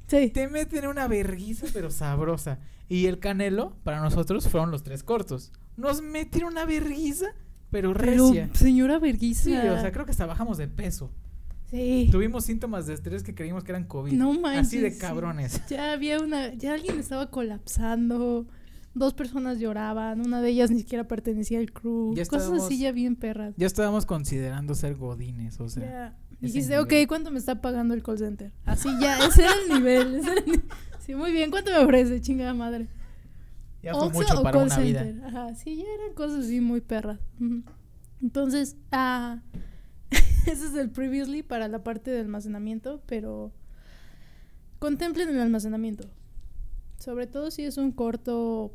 [0.08, 0.30] Sí.
[0.30, 2.60] Te meten una verguiza, pero sabrosa.
[2.88, 5.52] Y el Canelo, para nosotros, fueron los tres cortos.
[5.78, 7.28] Nos metieron una verguiza,
[7.72, 8.50] pero Pero, recia.
[8.54, 9.44] señora Verguiza.
[9.44, 11.12] Sí, o sea, creo que hasta bajamos de peso.
[11.70, 12.08] Sí.
[12.12, 14.14] Tuvimos síntomas de estrés que creímos que eran COVID.
[14.14, 14.68] No manches.
[14.68, 15.62] Así de cabrones.
[15.68, 18.46] Ya había una, ya alguien estaba colapsando.
[18.94, 22.14] Dos personas lloraban, una de ellas ni siquiera pertenecía al crew.
[22.16, 23.54] Ya Cosas así ya bien perras.
[23.58, 25.84] Ya estábamos considerando ser godines, o sea.
[25.84, 26.18] Ya.
[26.40, 27.08] Dijiste, ok, nivel.
[27.08, 28.54] ¿cuánto me está pagando el call center?
[28.64, 30.16] Así ya, ese era el nivel.
[30.16, 30.62] ese era el ni-
[31.06, 32.88] Sí, muy bien, ¿cuánto me ofrece, chingada madre?
[33.84, 35.06] Ya fue Oxxo mucho para una vida.
[35.28, 37.20] Ajá, sí, ya eran cosas así muy perras.
[38.24, 39.40] Entonces, ah,
[40.48, 43.52] ese es el previously para la parte de almacenamiento, pero
[44.80, 46.10] contemplen el almacenamiento.
[46.98, 48.74] Sobre todo si es un corto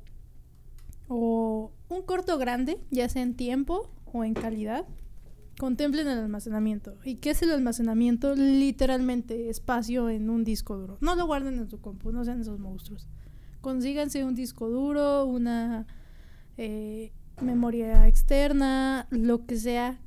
[1.08, 4.86] o un corto grande, ya sea en tiempo o en calidad.
[5.60, 6.96] Contemplen el almacenamiento.
[7.04, 8.34] ¿Y qué es el almacenamiento?
[8.34, 10.96] Literalmente espacio en un disco duro.
[11.02, 13.06] No lo guarden en su compu, no sean esos monstruos.
[13.60, 15.86] Consíganse un disco duro, una
[16.56, 20.00] eh, memoria externa, lo que sea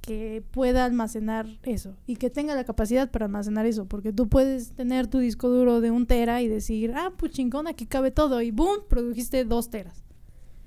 [0.00, 4.72] que pueda almacenar eso y que tenga la capacidad para almacenar eso, porque tú puedes
[4.72, 8.42] tener tu disco duro de un tera y decir, ah, pues chingón, aquí cabe todo,
[8.42, 10.02] y boom, produjiste dos teras.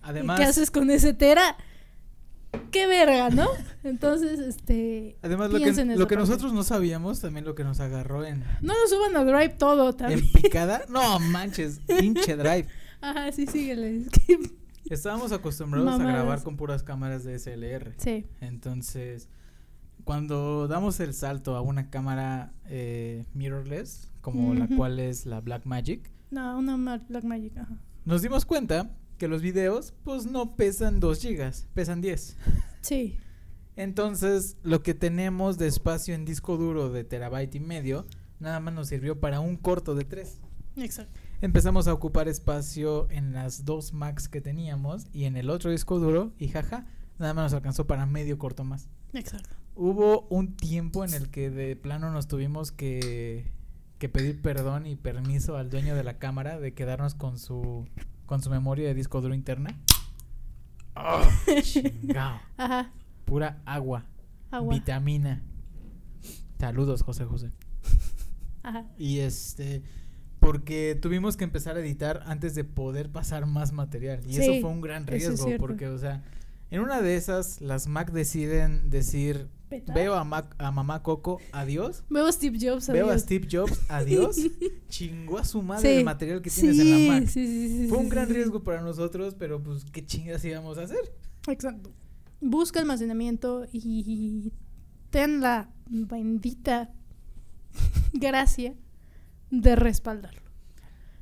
[0.01, 1.57] Además, ¿Y qué haces con ese tera?
[2.71, 3.47] ¡Qué verga, ¿no?
[3.83, 5.17] Entonces, este.
[5.21, 8.87] además lo que, lo nosotros no sabíamos, también lo que nos agarró en, No lo
[8.87, 10.19] suban a Drive todo también.
[10.19, 10.83] en picada.
[10.89, 12.67] No manches, pinche drive.
[13.01, 13.97] Ajá, sí, síguele.
[13.97, 14.39] Es que.
[14.89, 17.93] Estábamos acostumbrados a grabar con puras cámaras de SLR.
[17.97, 18.25] Sí.
[18.41, 19.29] Entonces,
[20.03, 26.09] cuando damos el salto a una cámara eh, mirrorless, como la cual es la Blackmagic,
[26.31, 27.77] No, una ma- Black Magic, ajá.
[28.05, 28.89] nos dimos cuenta
[29.19, 32.37] que los videos pues no pesan 2 gigas, pesan 10.
[32.81, 33.19] Sí.
[33.75, 38.07] Entonces, lo que tenemos de espacio en disco duro de terabyte y medio,
[38.39, 40.41] nada más nos sirvió para un corto de 3.
[40.77, 41.19] Exacto.
[41.41, 45.99] Empezamos a ocupar espacio en las dos Macs que teníamos y en el otro disco
[45.99, 48.89] duro y jaja, nada más nos alcanzó para medio corto más.
[49.13, 49.55] Exacto.
[49.75, 53.53] Hubo un tiempo en el que de plano nos tuvimos que,
[53.97, 57.87] que pedir perdón y permiso al dueño de la cámara de quedarnos con su
[58.29, 59.75] con su memoria de disco duro interna.
[60.95, 61.27] ¡Oh,
[61.63, 62.39] chingao!
[62.57, 62.91] Ajá.
[63.25, 64.05] Pura agua,
[64.51, 64.75] Agua.
[64.75, 65.41] vitamina.
[66.59, 67.51] Saludos, José José.
[68.61, 68.85] Ajá.
[68.99, 69.81] Y este
[70.39, 74.61] porque tuvimos que empezar a editar antes de poder pasar más material y Sí, eso
[74.61, 76.21] fue un gran es riesgo porque o sea,
[76.71, 79.93] en una de esas las Mac deciden decir ¿Petar?
[79.95, 82.03] Veo a, Mac- a mamá Coco, adiós.
[82.09, 82.87] Veo a Steve Jobs.
[82.87, 83.21] Veo a adiós.
[83.21, 84.37] Steve Jobs, adiós.
[84.89, 85.97] Chingó a su madre Sí.
[85.99, 87.27] el material que Sí, tienes en la Mac.
[87.27, 88.33] Sí, sí, sí, Fue sí, un gran sí.
[88.33, 91.13] riesgo para nosotros, pero pues qué chingas íbamos a hacer.
[91.47, 91.91] Exacto.
[92.41, 94.51] Busca almacenamiento y
[95.11, 96.91] ten la bendita
[98.13, 98.73] gracia
[99.51, 100.41] de respaldarlo.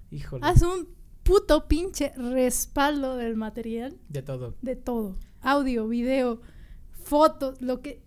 [0.09, 0.87] Híjole, Haz un
[1.23, 4.55] puto pinche respaldo del material, de todo.
[4.61, 5.17] de todo.
[5.41, 6.41] Audio, video,
[7.03, 8.01] fotos, lo que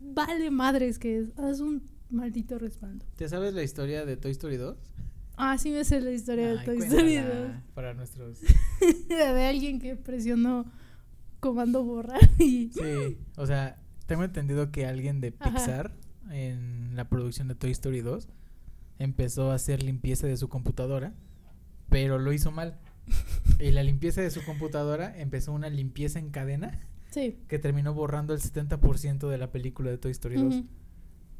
[0.00, 1.38] vale madres que es.
[1.38, 3.04] Haz un maldito respaldo.
[3.16, 4.76] ¿Te sabes la historia de Toy Story 2?
[5.36, 8.40] Ah, sí me sé la historia de Toy Story cuéntala Para nuestros
[8.80, 9.08] 2.
[9.08, 10.64] de alguien que presionó
[11.40, 12.70] comando borrar y...
[12.72, 15.50] Sí, o sea, tengo entendido que alguien de Ajá.
[15.50, 15.92] Pixar
[16.30, 18.28] en la producción de Toy Story 2,
[18.98, 21.12] empezó a hacer limpieza de su computadora,
[21.88, 22.78] pero lo hizo mal.
[23.60, 26.80] Y la limpieza de su computadora empezó una limpieza en cadena
[27.10, 27.38] Sí.
[27.48, 30.54] que terminó borrando el 70% de la película de Toy Story 2.
[30.54, 30.66] Ujú.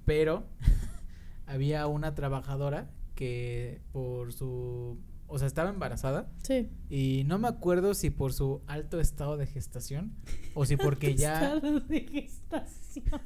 [0.04, 0.46] Pero
[1.46, 4.98] había una trabajadora que por su...
[5.26, 6.68] O sea, estaba embarazada Sí.
[6.90, 10.12] y no me acuerdo si por su alto estado de gestación
[10.54, 11.54] o si porque ya...
[11.56, 13.20] Estado de gestación.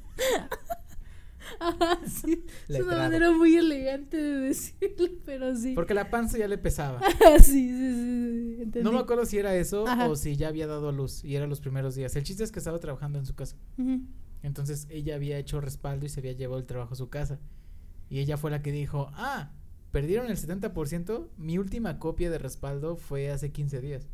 [1.61, 2.45] Ajá, sí.
[2.69, 5.73] Es una manera muy elegante de decirlo, pero sí.
[5.75, 7.01] Porque la panza ya le pesaba.
[7.39, 8.83] sí, sí, sí, sí, entendí.
[8.83, 10.09] No me acuerdo si era eso Ajá.
[10.09, 12.15] o si ya había dado a luz y eran los primeros días.
[12.17, 13.57] El chiste es que estaba trabajando en su casa.
[14.43, 17.39] Entonces ella había hecho respaldo y se había llevado el trabajo a su casa.
[18.11, 19.53] Y ella fue la que dijo, ah,
[19.91, 24.09] perdieron el 70%, mi última copia de respaldo fue hace 15 días.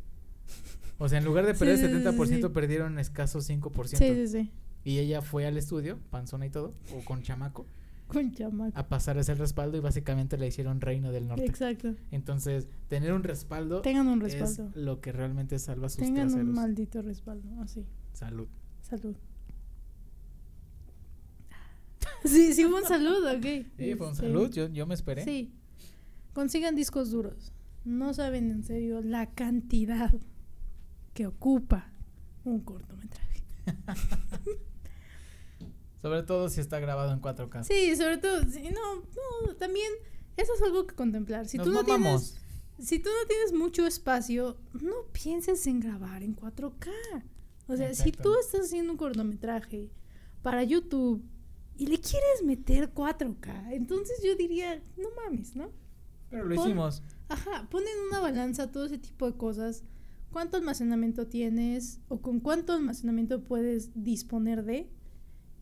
[0.97, 2.49] O sea, en lugar de perder sí, sí, el 70%, sí.
[2.53, 3.97] perdieron escaso 5%.
[3.97, 4.51] Sí, sí, sí.
[4.85, 7.65] Y ella fue al estudio, panzona y todo, o con chamaco,
[8.07, 8.77] Con chamaco.
[8.79, 11.43] a pasar ese respaldo y básicamente le hicieron reino del norte.
[11.45, 11.95] Exacto.
[12.11, 14.71] Entonces, tener un respaldo Tengan un es respaldo.
[14.79, 16.47] lo que realmente salva sus Tengan traseros.
[16.47, 17.49] un maldito respaldo.
[17.61, 17.83] Así.
[18.13, 18.47] Salud.
[18.81, 19.15] Salud.
[22.23, 23.45] Sí, sí fue un saludo, ok.
[23.77, 25.23] Sí, fue un Este, salud, yo, yo me esperé.
[25.23, 25.53] Sí.
[26.33, 27.53] Consigan discos duros.
[27.83, 30.13] No saben en serio la cantidad
[31.13, 31.91] que ocupa
[32.43, 33.43] un cortometraje.
[36.05, 37.63] Sobre todo si está grabado en 4K.
[37.63, 38.95] Sí, sobre todo, sí, no,
[39.47, 39.91] no, también
[40.37, 41.47] eso es algo que contemplar.
[41.47, 42.33] Si Nos tú no mamamos.
[42.77, 46.89] tienes, si tú no tienes mucho espacio, no pienses en grabar en 4K.
[47.67, 49.89] O sea, si tú estás haciendo un cortometraje
[50.43, 51.23] para YouTube
[51.75, 55.71] y le quieres meter 4K, entonces yo diría, no mames, ¿no?
[56.29, 57.01] Pero lo Pon- hicimos.
[57.29, 59.83] Ajá, pon en una balanza todo ese tipo de cosas.
[60.31, 64.91] ¿Cuánto almacenamiento tienes o con cuánto almacenamiento puedes disponer de?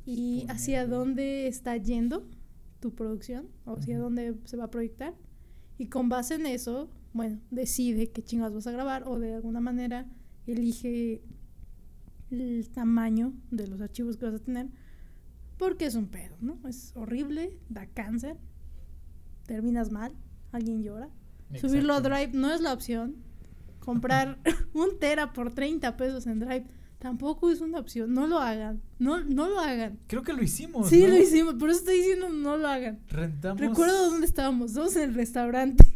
[0.06, 0.88] Y hacia de.
[0.88, 2.28] dónde está yendo
[2.80, 4.04] tu producción o hacia Ujú.
[4.04, 5.14] dónde se va a proyectar.
[5.78, 9.60] Y con base en eso, bueno, decide qué chingados vas a grabar o de alguna
[9.62, 10.06] manera
[10.46, 11.22] elige
[12.32, 14.68] el tamaño de los archivos que vas a tener.
[15.58, 16.60] Porque es un pedo, ¿no?
[16.68, 18.38] Es horrible, da cáncer,
[19.46, 20.14] terminas mal,
[20.52, 21.10] alguien llora.
[21.56, 22.16] Subirlo a Exacto.
[22.18, 23.16] Drive no es la opción.
[23.80, 24.40] Comprar
[24.74, 26.66] un tera por 30 pesos en Drive
[27.04, 28.14] tampoco es una opción.
[28.14, 28.82] No lo hagan.
[28.98, 30.00] No, no lo hagan.
[30.08, 30.88] Creo que lo hicimos.
[30.88, 31.10] sí, ¿no?
[31.10, 31.56] lo hicimos.
[31.56, 33.02] Por eso estoy diciendo no lo hagan.
[33.10, 33.60] Rentamos.
[33.60, 34.72] Recuerdo dónde estábamos.
[34.72, 35.84] Estábamos en el restaurante.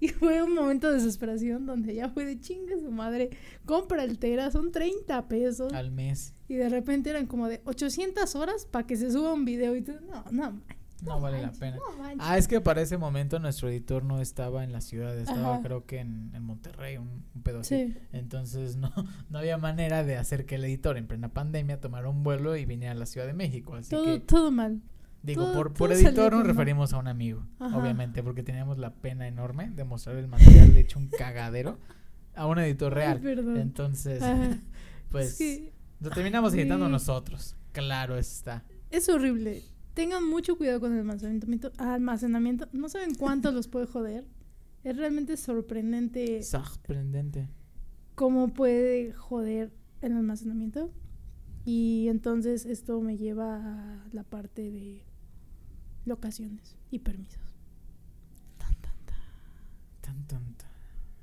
[0.00, 3.30] Y fue un momento de desesperación donde ya fue de chinga su madre.
[3.64, 5.72] Compra el tera, son 30 pesos.
[5.72, 6.34] Al mes.
[6.48, 9.76] Y de repente eran como de 800 horas para que se suba un video.
[9.76, 11.76] Y tú, no, no, manches, No, vale la pena.
[11.76, 12.18] no manches".
[12.20, 15.62] Ah, es que para ese momento nuestro editor no estaba en la ciudad, estaba Ajá.
[15.62, 17.88] creo que en, en Monterrey, un, un pedo así.
[17.92, 17.96] Sí.
[18.12, 18.90] Entonces no,
[19.28, 22.64] no había manera de hacer que el editor en plena pandemia tomara un vuelo y
[22.64, 23.74] viniera a la Ciudad de México.
[23.74, 24.80] Así Todo, que, todo mal.
[25.22, 27.76] digo, todo- por, por editor nos referimos a un amigo, Ajá.
[27.76, 31.78] obviamente, porque teníamos la pena enorme de mostrar el material de hecho un cagadero
[32.34, 33.20] a un editor real.
[33.20, 33.56] perdón.
[33.58, 34.56] Entonces, Ajá.
[35.10, 36.92] pues Es que lo terminamos editando sí.
[36.92, 37.56] nosotros.
[37.72, 38.64] Claro está.
[38.90, 39.62] es horrible.
[39.94, 41.70] Tengan mucho cuidado con el almacenamiento.
[41.78, 42.68] almacenamiento.
[42.72, 44.26] No saben cuánto los puede joder.
[44.84, 47.48] Es realmente sorprendente Sorprendente.
[48.14, 50.90] cómo puede joder el almacenamiento.
[51.64, 53.56] Y entonces esto me lleva
[54.02, 55.04] a la parte de
[56.04, 57.40] locaciones y permisos.
[58.58, 59.16] Tan, tan, tan.
[60.00, 60.68] Tan, tan, tan.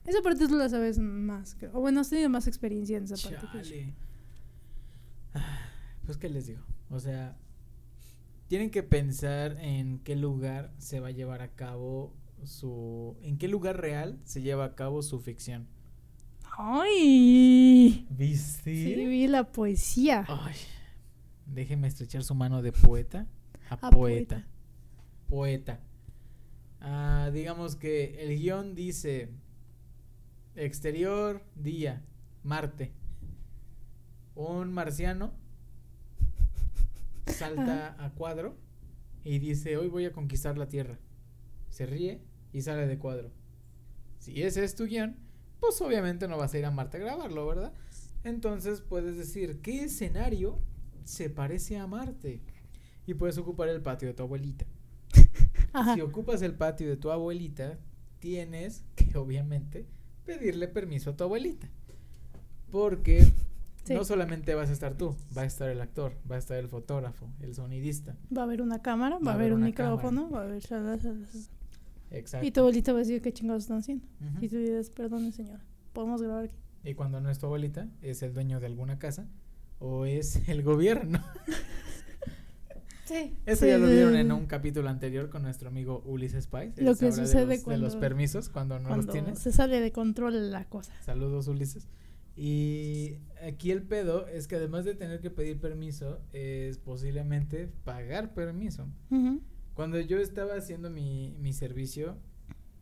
[0.05, 1.55] Esa parte tú la sabes más.
[1.55, 1.71] creo.
[1.73, 3.47] O bueno, has tenido más experiencia en esa parte.
[3.51, 3.93] que yo.
[5.33, 5.59] Ah,
[6.05, 6.61] Pues, ¿qué les digo?
[6.89, 7.37] O sea,
[8.49, 13.15] tienen que pensar en qué lugar se va a llevar a cabo su...
[13.21, 15.67] En qué lugar real se lleva a cabo su ficción.
[16.57, 18.07] ¡Ay!
[18.09, 18.73] ¿Viste?
[18.73, 20.25] Sí, vi la poesía.
[20.27, 20.55] Ay,
[21.45, 23.27] déjeme estrechar su mano de poeta
[23.69, 24.47] a, A poeta.
[25.27, 25.79] Poeta.
[26.81, 29.29] Ah, digamos que el guion dice
[30.55, 32.01] exterior, día,
[32.43, 32.93] Marte.
[34.33, 35.33] Un marciano
[37.39, 38.57] salta a cuadro
[39.23, 40.99] y dice, hoy voy a conquistar la Tierra.
[41.69, 42.21] Se ríe
[42.51, 43.31] y sale de cuadro.
[44.17, 45.15] Si ese es tu guion,
[45.59, 47.73] pues obviamente no vas a ir a Marte a grabarlo, ¿verdad?
[48.23, 50.59] Entonces puedes decir, ¿qué escenario
[51.03, 52.41] se parece a Marte?
[53.05, 54.65] Y puedes ocupar el patio de tu abuelita.
[55.73, 55.95] Ajá.
[55.95, 57.79] Si ocupas el patio de tu abuelita,
[58.19, 59.85] tienes que obviamente
[60.25, 61.69] pedirle permiso a tu abuelita.
[62.71, 63.31] Porque
[63.83, 63.93] Sí.
[63.95, 66.67] no solamente vas a estar tú, va a estar el actor, va a estar el
[66.67, 68.15] fotógrafo, el sonidista.
[68.35, 70.61] Va a haber una cámara, va, a haber un micrófono, va a haber...
[72.11, 72.45] Exacto.
[72.45, 74.05] Y tu abuelita va a decir qué chingados están haciendo.
[74.19, 74.45] Ujú.
[74.45, 75.63] Y tú dices, perdone señora,
[75.93, 76.55] podemos grabar aquí.
[76.83, 79.27] Y cuando no es tu abuelita, es el dueño de alguna casa
[79.79, 81.19] o es el gobierno.
[83.05, 83.35] Sí.
[83.47, 86.77] Eso Sí, ya lo vieron en un capítulo anterior con nuestro amigo Ulises Pais.
[86.79, 89.39] Lo que sabrá de sucede los- de los, cuando- permisos cuando no Cuando los tienes.
[89.39, 90.93] se sale de control la cosa.
[91.01, 91.87] Saludos Ulises.
[92.41, 98.33] Y aquí el pedo es que además de tener que pedir permiso, es posiblemente pagar
[98.33, 98.87] permiso.
[99.73, 102.17] Cuando yo estaba haciendo mi, mi servicio,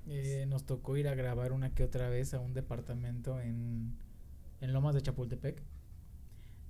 [0.08, 3.96] eh, nos tocó ir a grabar una que otra vez a un departamento en,
[4.62, 5.64] en Lomas de Chapultepec.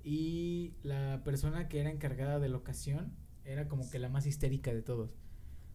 [0.04, 3.12] Y la persona que era encargada de locación
[3.44, 5.14] era como que la más histérica de todos.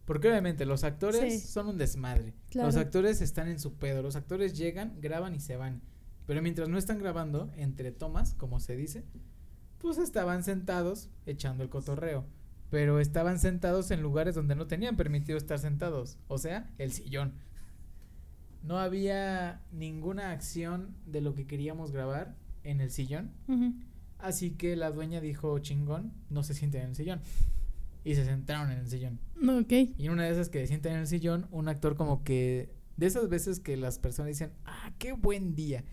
[0.05, 1.47] Porque obviamente los actores Sí.
[1.47, 2.33] son un desmadre.
[2.49, 2.67] Claro.
[2.67, 4.01] Los actores están en su pedo.
[4.01, 5.81] Los actores llegan, graban y se van.
[6.25, 9.03] Pero mientras no están grabando, entre tomas, como se dice,
[9.77, 12.25] pues estaban sentados echando el cotorreo.
[12.69, 16.17] Pero estaban sentados en lugares donde no tenían permitido estar sentados.
[16.27, 17.33] O sea, el sillón.
[18.63, 23.31] No había ninguna acción de lo que queríamos grabar en el sillón.
[24.17, 27.21] Así que la dueña dijo, chingón, no se sienten en el sillón.
[28.05, 29.19] Y se sentaron en el sillón.
[29.37, 29.71] Ok.
[29.97, 32.73] Y en una de esas que se sientan en el sillón, un actor como que...
[32.95, 35.83] De esas veces que las personas dicen, ah, qué buen día.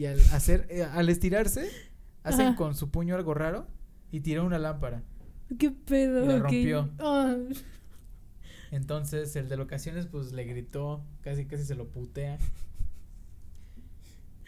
[0.00, 1.68] Y al hacer, eh, al estirarse,
[2.22, 2.56] hacen Ajá.
[2.56, 3.66] con su puño algo raro
[4.10, 5.02] y tiró una lámpara.
[5.58, 6.24] ¿Qué pedo?
[6.24, 6.88] Y la rompió.
[8.70, 12.38] Entonces el de locaciones pues le gritó, casi casi se lo putea.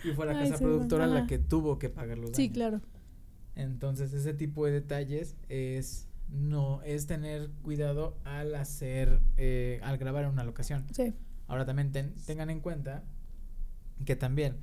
[0.04, 2.54] Y fue la Ay, casa productora la que tuvo que pagar los sí, daños.
[2.54, 2.80] claro.
[3.54, 10.24] Entonces ese tipo de detalles es no es tener cuidado al hacer eh, al grabar
[10.24, 10.86] en una locación.
[10.92, 11.12] Sí.
[11.46, 13.04] Ahora también ten- tengan en cuenta
[14.06, 14.56] que también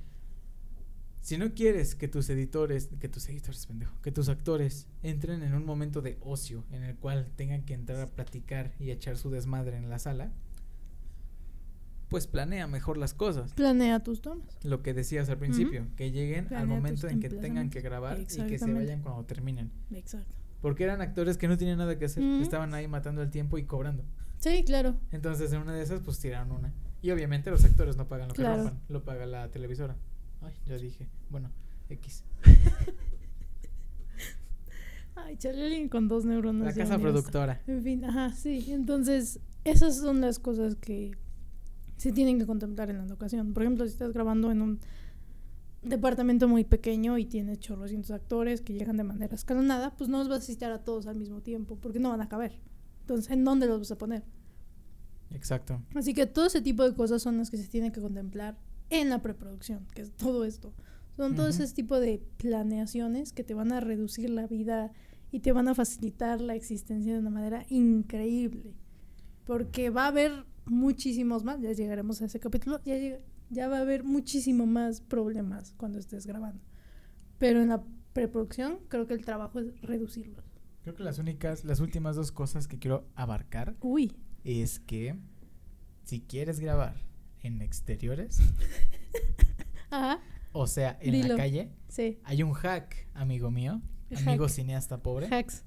[1.21, 5.53] si no quieres que tus editores, que tus editores, pendejo, que tus actores entren en
[5.53, 9.29] un momento de ocio en el cual tengan que entrar a platicar y echar su
[9.29, 10.31] desmadre en la sala,
[12.09, 13.53] pues planea mejor las cosas.
[13.53, 14.57] Planea tus tomas.
[14.63, 18.19] Lo que decías al principio, que lleguen al Planea momento en que tengan que grabar
[18.19, 19.71] y que se vayan cuando terminen.
[19.93, 20.35] Exacto.
[20.61, 23.63] Porque eran actores que no tenían nada que hacer, estaban ahí matando el tiempo y
[23.63, 24.03] cobrando.
[24.39, 24.95] Sí, claro.
[25.11, 26.73] Entonces en una de esas pues tiraron una.
[27.01, 29.95] Y obviamente los actores no pagan lo que rompan, lo paga la televisora.
[30.41, 31.09] Ay, ya dije.
[31.29, 31.51] Bueno,
[31.89, 32.23] X.
[35.15, 36.75] Ay, chale, alguien con dos neuronas.
[36.75, 37.61] La casa productora.
[37.67, 38.71] En fin, ajá, sí.
[38.71, 41.17] Entonces, esas son las cosas que
[41.97, 43.53] se tienen que contemplar en la locación.
[43.53, 44.79] Por ejemplo, si estás grabando en un
[45.81, 50.29] departamento muy pequeño y tienes chorrocientos actores que llegan de manera escalonada, pues no los
[50.29, 52.53] vas a citar a todos al mismo tiempo, porque no van a caber.
[53.01, 54.23] Entonces, ¿en dónde los vas a poner?
[55.31, 55.81] Exacto.
[55.95, 58.57] Así que todo ese tipo de cosas son las que se tienen que contemplar
[58.89, 60.73] en la preproducción, que es todo esto.
[61.17, 61.61] Son todo Ujú.
[61.63, 64.91] ese tipo de planeaciones que te van a reducir la vida
[65.31, 68.73] y te van a facilitar la existencia de una manera increíble.
[69.45, 73.19] Porque va a haber muchísimos más, ya llegaremos a ese capítulo, ya, llega-
[73.49, 76.63] ya va a haber muchísimo más problemas cuando estés grabando.
[77.37, 77.83] Pero en la
[78.13, 80.43] preproducción creo que el trabajo es reducirlos.
[80.83, 85.15] Creo que las únicas, las últimas dos cosas que quiero abarcar Uy, es que
[86.05, 86.95] si quieres grabar
[87.43, 88.39] en exteriores,
[89.91, 90.19] ajá,
[90.51, 91.29] o sea, en Dilo.
[91.29, 93.81] la calle, sí, hay un hack, amigo mío,
[94.25, 95.27] amigo cineasta pobre.
[95.33, 95.63] hacks,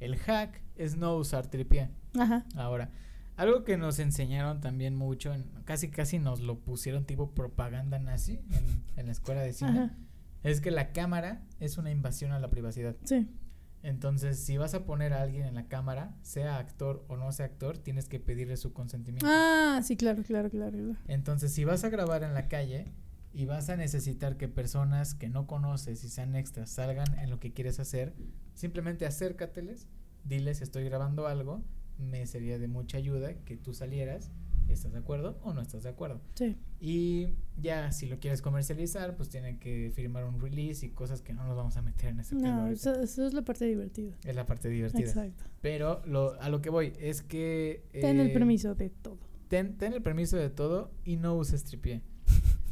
[0.00, 1.90] El hack es no usar tripié.
[2.18, 2.90] ajá, Ahora,
[3.36, 8.40] algo que nos enseñaron también mucho, en- casi casi nos lo pusieron tipo propaganda nazi
[8.50, 9.96] en, en la escuela de cine, ajá,
[10.42, 12.96] es que la cámara es una invasión a la privacidad.
[13.04, 13.26] sí.
[13.84, 17.44] Entonces, si vas a poner a alguien en la cámara, sea actor o no sea
[17.44, 19.26] actor, tienes que pedirle su consentimiento.
[19.28, 20.96] Ah, sí, claro, claro, claro.
[21.06, 22.86] Entonces, si vas a grabar en la calle
[23.34, 27.40] y vas a necesitar que personas que no conoces y sean extras salgan en lo
[27.40, 28.14] que quieres hacer,
[28.54, 29.86] simplemente acércateles,
[30.24, 31.62] diles estoy grabando algo,
[31.98, 34.30] me sería de mucha ayuda que tú salieras,
[34.68, 36.20] ¿estás de acuerdo o no estás de acuerdo?
[36.34, 37.28] Sí, Y
[37.60, 41.44] ya si lo quieres comercializar, pues tienen que firmar un release y cosas que no
[41.44, 44.16] nos vamos a meter en ese pedo no, eso, eso es la parte divertida.
[44.24, 45.06] Es la parte divertida.
[45.06, 45.44] Exacto.
[45.60, 47.84] Pero lo, a lo que voy es que...
[47.92, 49.18] Ten el eh, permiso de todo.
[49.48, 52.02] Ten, ten el permiso de todo y no uses tripié.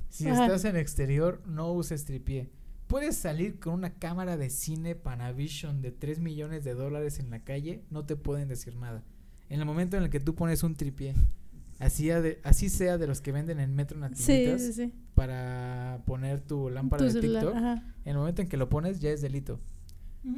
[0.09, 0.45] Si Ajá.
[0.45, 2.51] estás en exterior, no uses tripié.
[2.86, 7.43] Puedes salir con una cámara de cine Panavision de 3 millones de dólares en la
[7.43, 9.03] calle, no te pueden decir nada.
[9.49, 11.14] En el momento en el que tú pones un tripié,
[11.86, 14.92] así, de- así sea de los que venden en Metro Nativitas sí, sí.
[15.14, 17.94] para poner tu lámpara Tu de celular, TikTok, ajá.
[18.04, 19.60] en el momento en que lo pones ya es delito.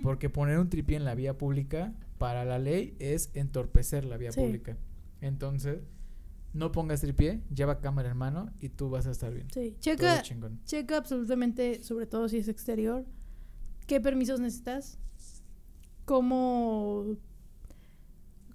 [0.02, 4.32] Porque poner un tripié en la vía pública para la ley es entorpecer la vía
[4.32, 4.40] Sí.
[4.40, 4.78] pública.
[5.20, 5.80] Entonces,
[6.54, 9.46] no pongas tripié, lleva cámara en mano y tú vas a estar bien.
[9.52, 10.58] Sí, checa, chingón.
[10.64, 13.04] checa absolutamente, sobre todo si es exterior,
[13.86, 14.98] qué permisos necesitas,
[16.06, 17.16] cómo,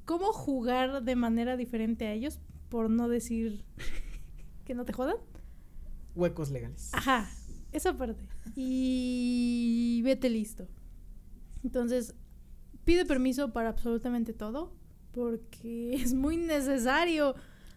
[0.06, 2.40] cómo jugar de manera diferente a ellos,
[2.70, 3.66] por no decir
[4.66, 5.18] que no te jodan.
[6.16, 6.92] Huecos legales.
[6.94, 7.30] Ajá,
[7.72, 8.24] esa parte.
[8.56, 10.68] Y vete listo.
[11.64, 12.16] Entonces,
[12.86, 14.74] pide permiso para absolutamente todo
[15.12, 17.36] porque es muy necesario.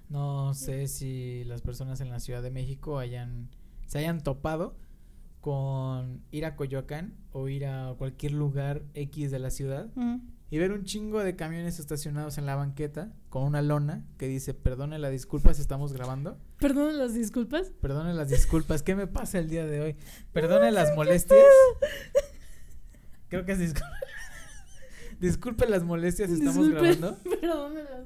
[0.09, 3.49] No sé si las personas en la Ciudad de México hayan
[3.87, 4.77] se hayan topado
[5.41, 10.17] con ir a Coyoacán o ir a cualquier lugar X de la ciudad Mm.
[10.53, 14.53] Y ver un chingo de camiones estacionados en la banqueta con una lona que dice
[14.53, 16.39] perdone la disculpa si estamos grabando.
[16.59, 17.71] Perdón las disculpas.
[17.81, 18.83] Perdone las disculpas.
[18.83, 19.97] ¿Qué me pasa el día de hoy?
[20.35, 21.41] Perdone las molestias.
[23.31, 23.97] Creo que es disculpa.
[25.21, 26.97] Disculpe las molestias, estamos Disculpe.
[26.97, 27.17] grabando.
[27.41, 28.03] Perdón las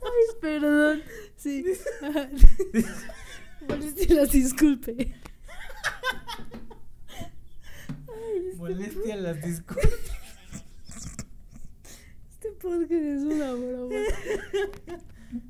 [0.00, 1.02] Ay, perdón.
[1.36, 1.62] Sí.
[2.02, 2.30] Ajá.
[3.68, 5.14] Molestia las disculpe.
[8.56, 9.84] Molestia las disculpas.
[12.32, 13.94] este podcast es una broma.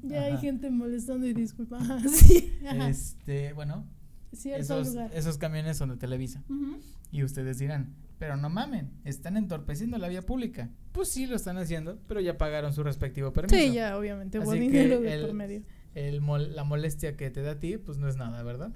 [0.02, 0.40] Ya hay Ajá.
[0.42, 1.78] gente molestando y disculpa.
[1.78, 2.52] Ajá, sí.
[2.68, 2.90] Ajá.
[2.90, 3.86] Este, bueno,
[4.30, 5.10] Cierto esos, lugar.
[5.14, 6.44] esos camiones son de Televisa.
[7.10, 10.68] Y ustedes dirán, pero no mamen, están entorpeciendo la vía pública.
[10.92, 13.56] Pues sí lo están haciendo, pero ya pagaron su respectivo permiso.
[13.56, 14.36] Sí, ya, obviamente.
[14.36, 15.62] Así dinero de el- por medio.
[15.94, 18.72] El mol- la molestia que te da a ti, pues no es nada, ¿verdad?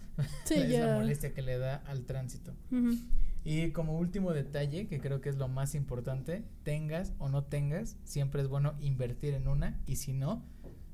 [0.46, 2.54] Sí, es la molestia que le da al tránsito.
[2.72, 2.96] Ujú.
[3.44, 7.96] Y como último detalle, que creo que es lo más importante, tengas o no tengas,
[8.04, 10.42] siempre es bueno invertir en una y si no,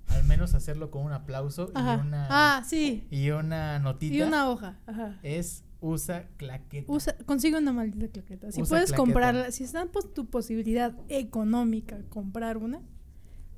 [0.09, 1.97] al menos hacerlo con un aplauso Ajá.
[2.03, 3.07] y una Ah, sí.
[3.11, 4.15] y una notita.
[4.17, 4.79] Y una hoja.
[4.87, 5.19] Ajá.
[5.23, 6.93] es usa claqueta.
[6.93, 8.51] Usa, consigue una maldita claqueta.
[8.53, 8.97] Si Usa puedes claqueta.
[9.05, 12.83] comprarla, si está por tu posibilidad económica comprar una,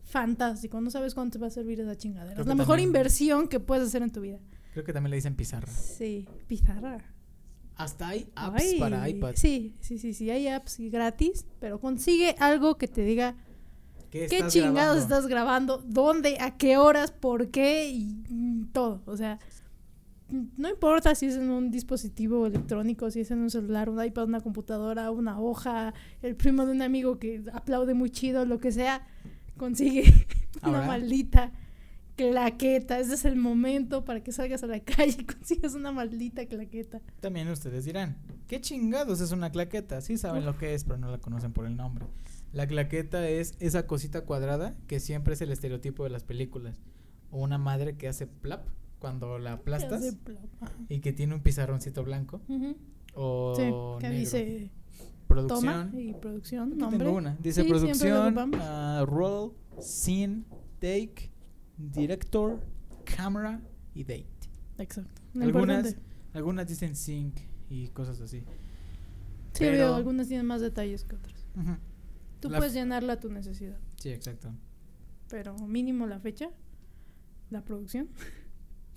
[0.05, 0.81] fantástico.
[0.81, 2.41] No sabes cuánto te va a servir esa chingadera.
[2.41, 4.39] Es la mejor también- inversión que puedes hacer en tu vida.
[4.73, 5.71] Creo que también le dicen pizarra.
[5.73, 7.03] Sí, pizarra.
[7.83, 9.33] Hasta hay apps Ay, para iPad.
[9.35, 10.31] Sí, sí, sí, sí.
[10.31, 13.35] Hay apps gratis, pero consigue algo que te diga
[14.11, 15.03] ¿Qué, qué estás chingados grabando?
[15.03, 19.03] estás grabando, dónde, a qué horas, por qué y mm, todo.
[19.07, 19.39] O sea,
[20.29, 24.25] no importa si es en un dispositivo electrónico, si es en un celular, un iPad,
[24.25, 28.73] una computadora, una hoja, el primo de un amigo que aplaude muy chido, lo que
[28.73, 29.07] sea,
[29.57, 30.05] consigue
[30.63, 31.53] una maldita
[32.17, 32.99] claqueta.
[32.99, 37.01] Ese es el momento para que salgas a la calle y consigas una maldita claqueta.
[37.21, 40.01] También ustedes dirán, ¿qué chingados es una claqueta?
[40.01, 42.07] Sí saben lo que es, pero no la conocen por el nombre.
[42.53, 46.81] La claqueta es esa cosita cuadrada que siempre es el estereotipo de las películas.
[47.31, 48.67] O una madre que hace plap
[48.99, 50.17] cuando la aplastas
[50.89, 52.41] y que tiene un pizarroncito blanco.
[53.15, 53.63] O Sí,
[54.01, 54.19] que negro.
[54.21, 54.71] dice
[55.27, 55.91] producción.
[55.91, 56.99] toma y producción, nombre.
[56.99, 57.37] tengo una.
[57.41, 60.45] Dice Sí, producción, ah, roll, scene,
[60.79, 61.32] take,
[61.77, 62.61] director,
[63.05, 63.61] camera
[63.95, 64.27] y date.
[64.79, 65.21] Exacto.
[65.41, 65.97] Algunas,
[66.35, 67.37] algunas dicen sync
[67.71, 68.41] y cosas así.
[68.41, 68.45] Sí,
[69.59, 71.47] pero- veo, algunas tienen más detalles que otras.
[71.57, 71.77] Ujú.
[72.41, 74.53] Tú La puedes llenarla a tu necesidad, Sí, exacto.
[75.29, 76.51] pero mínimo la fecha,
[77.51, 78.09] la producción,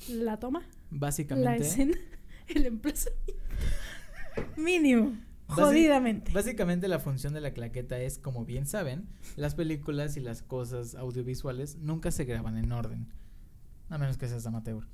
[0.10, 1.94] la toma, la Básicamente, escena,
[2.48, 3.34] el emplazamiento.
[4.58, 5.14] mínimo,
[5.48, 6.32] jodidamente.
[6.32, 10.96] básicamente la función de la claqueta es, como bien saben, las películas y las cosas
[10.96, 13.08] audiovisuales nunca se graban en orden,
[13.90, 14.88] a menos que seas amateur.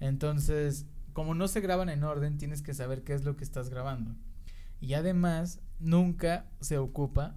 [0.00, 3.70] Entonces, como no se graban en orden, tienes que saber qué es lo que estás
[3.70, 4.14] grabando.
[4.80, 7.36] Y además, nunca se ocupa,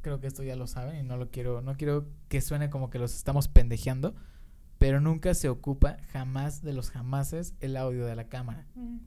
[0.00, 2.90] creo que esto ya lo saben y no lo quiero, no quiero que suene como
[2.90, 4.14] que los estamos pendejeando,
[4.78, 8.66] pero nunca se ocupa jamás de los jamases el audio de la cámara.
[8.74, 8.98] Mm.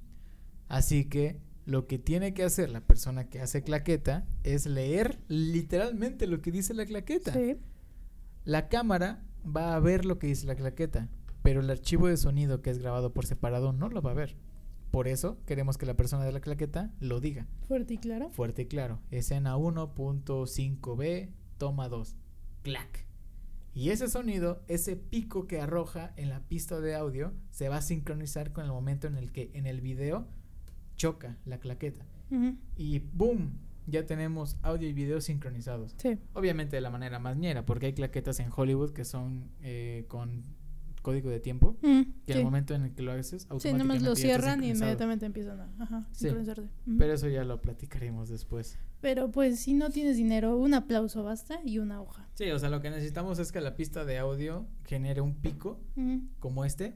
[0.70, 6.26] Así que lo que tiene que hacer la persona que hace claqueta es leer literalmente
[6.26, 7.34] lo que dice la claqueta.
[7.34, 7.58] Sí.
[8.46, 11.10] La cámara va a ver lo que dice la claqueta,
[11.44, 14.38] pero el archivo de sonido que es grabado por separado no lo va a ver.
[14.92, 18.30] Por eso queremos que la persona de la claqueta lo diga Fuerte y claro.
[18.30, 19.02] fuerte y claro.
[19.12, 22.16] Escena 1.5b, toma 2.
[22.64, 23.06] Clac.
[23.74, 27.82] Y ese sonido, ese pico que arroja en la pista de audio, se va a
[27.82, 30.30] sincronizar con el momento en el que en el video
[30.98, 32.06] choca la claqueta.
[32.76, 33.54] Y ¡boom!
[33.90, 35.96] Ya tenemos audio y video sincronizados.
[35.98, 36.18] Sí.
[36.34, 40.44] Obviamente de la manera más ñera, porque hay claquetas en Hollywood que son eh, con
[41.02, 41.78] código de tiempo.
[41.82, 42.40] Mm, Que sí.
[42.40, 45.62] al momento en el que lo haces, Sí, nomás automáticamente lo cierran y inmediatamente empiezan
[45.62, 46.28] a ajá, Sí.
[46.98, 48.78] Pero eso ya lo platicaremos después.
[49.00, 52.28] Pero pues si no tienes dinero, un aplauso basta y una hoja.
[52.34, 55.80] Sí, o sea, lo que necesitamos es que la pista de audio genere un pico
[56.40, 56.94] como este.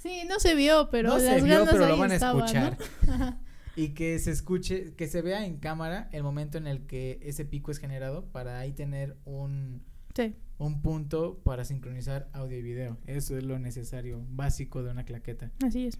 [0.00, 2.14] Sí, no se vio, pero no las se vio, ganas pero ahí lo van a
[2.16, 2.78] escuchar.
[3.76, 7.44] Y que se escuche, que se vea en cámara el momento en el que ese
[7.44, 9.82] pico es generado para ahí tener un,
[10.14, 10.34] Sí.
[10.58, 12.98] un punto para sincronizar audio y video.
[13.06, 15.52] Eso es lo necesario, básico de una claqueta.
[15.64, 15.98] Así es.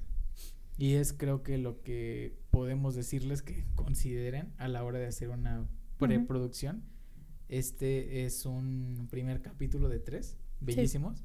[0.79, 5.31] Y es creo que lo que podemos decirles que consideren a la hora de hacer
[5.31, 5.67] una
[5.99, 6.83] preproducción.
[7.49, 11.25] Este es un primer capítulo de tres, bellísimos.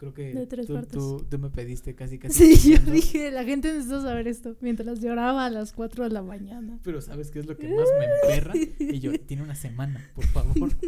[0.00, 0.98] Creo que De tres tú, partes.
[0.98, 2.56] tú, tú me pediste casi casi.
[2.56, 4.56] Sí, yo dije, la gente necesita saber esto.
[4.62, 6.78] Mientras lloraba a las 4 de la mañana.
[6.82, 8.54] Pero ¿sabes qué es lo que más me emperra?
[8.78, 10.70] Y yo, tiene una semana, por favor.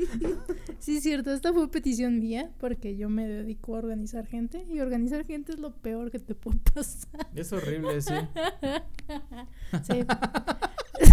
[0.79, 5.25] Sí, cierto, esta fue petición mía porque yo me dedico a organizar gente y organizar
[5.25, 7.29] gente es lo peor que te puede pasar.
[7.37, 8.15] Es horrible, sí.
[9.85, 10.05] Sí.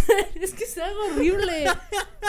[0.41, 1.65] es que es algo horrible.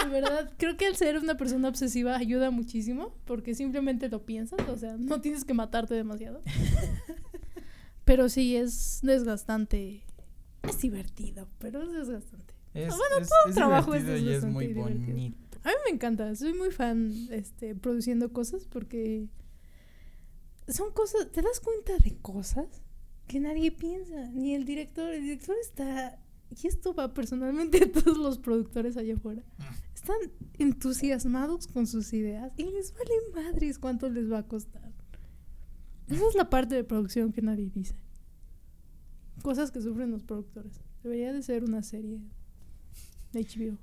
[0.04, 4.60] De verdad, creo que el ser una persona obsesiva ayuda muchísimo porque simplemente lo piensas,
[4.68, 6.40] o sea, no tienes que matarte demasiado.
[8.04, 10.02] Pero sí, es desgastante.
[10.68, 12.54] Es divertido, pero es desgastante.
[12.74, 14.98] Es, Bueno, es- todo es trabajo es y es muy divertido.
[15.06, 15.58] bonito.
[15.64, 19.26] A mí me encanta, soy muy fan este, produciendo cosas porque
[20.68, 22.66] son cosas, te das cuenta de cosas
[23.26, 26.18] que nadie piensa, ni el director, el director está,
[26.50, 29.42] y esto va personalmente a todos los productores allá afuera,
[29.94, 30.16] están
[30.58, 34.90] entusiasmados con sus ideas y les vale madres cuánto les va a costar.
[36.08, 37.94] Esa es la parte de producción que nadie dice.
[39.42, 40.80] Cosas que sufren los productores.
[41.02, 42.20] Debería de ser una serie
[43.32, 43.78] de HBO.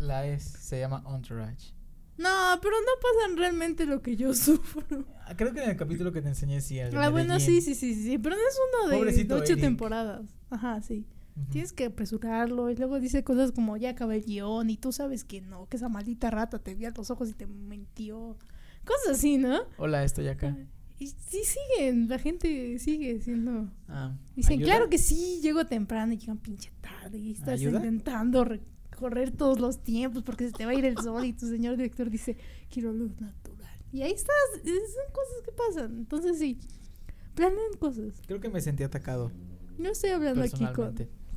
[0.00, 1.74] La es, se llama Entourage.
[2.16, 2.28] No,
[2.62, 5.04] pero no pasan realmente lo que yo sufro.
[5.36, 6.78] Creo que en el capítulo que te enseñé sí.
[6.78, 9.64] el Ah, bueno, sí, sí, sí, sí, pero no es uno de Pobrecito ocho Eric.
[9.64, 10.22] temporadas.
[10.48, 11.04] Ajá, sí.
[11.50, 15.24] Tienes que apresurarlo y luego dice cosas como ya acabé el guion y tú sabes
[15.24, 18.36] que no, que esa maldita rata te vio a los ojos y te mintió.
[18.84, 19.60] Cosas así, ¿no?
[19.78, 20.56] Hola, estoy acá.
[20.98, 23.68] Y sí siguen, la gente sigue siendo...
[23.88, 24.66] Ah, Dicen, ¿ayuda?
[24.66, 27.78] claro que sí, llego temprano y llegan pinche tarde y estás ¿Ayuda?
[27.78, 31.48] intentando recorrer todos los tiempos porque se te va a ir el sol y tu
[31.48, 32.36] señor director dice,
[32.70, 33.72] quiero luz natural.
[33.92, 35.98] Y ahí estás, son cosas que pasan.
[35.98, 36.58] Entonces sí,
[37.34, 38.14] planeen cosas.
[38.26, 39.32] Creo que me sentí atacado
[39.78, 40.94] No estoy hablando aquí con.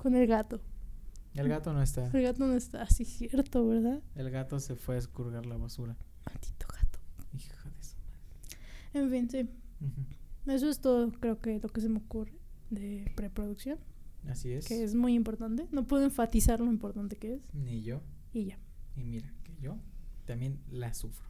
[0.07, 0.61] Con el gato.
[1.33, 2.09] El gato no está.
[2.13, 4.01] El gato no está así, cierto, ¿verdad?
[4.15, 5.97] El gato se fue a escurgar la basura.
[6.25, 6.99] Maldito gato.
[7.33, 7.95] Hija de su
[8.93, 9.49] En fin, sí.
[10.45, 12.39] Eso es todo, creo que lo que se me ocurre
[12.69, 13.79] de preproducción,
[14.29, 14.65] Así es.
[14.65, 15.67] que es muy importante.
[15.71, 17.41] No puedo enfatizar lo importante que es.
[17.53, 18.01] Ni yo.
[18.31, 18.59] Y ya.
[18.95, 19.77] Y mira, que yo
[20.25, 21.27] también la sufro.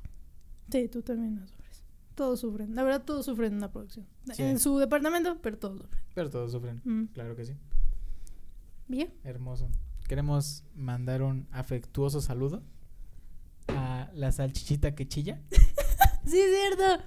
[0.71, 1.83] Sí, tú también lo sufres.
[2.13, 2.75] Todos sufren.
[2.75, 4.05] La verdad, todos sufren en una producción.
[4.33, 4.43] Sí.
[4.43, 5.99] En su departamento, pero todos sufren.
[6.13, 6.81] Pero todos sufren.
[6.85, 7.05] Mm.
[7.13, 7.53] Claro que sí.
[8.87, 9.13] Bien.
[9.23, 9.69] Hermoso.
[10.07, 12.63] Queremos mandar un afectuoso saludo
[13.67, 15.41] a la salchichita que chilla.
[16.25, 17.03] Sí, es cierto.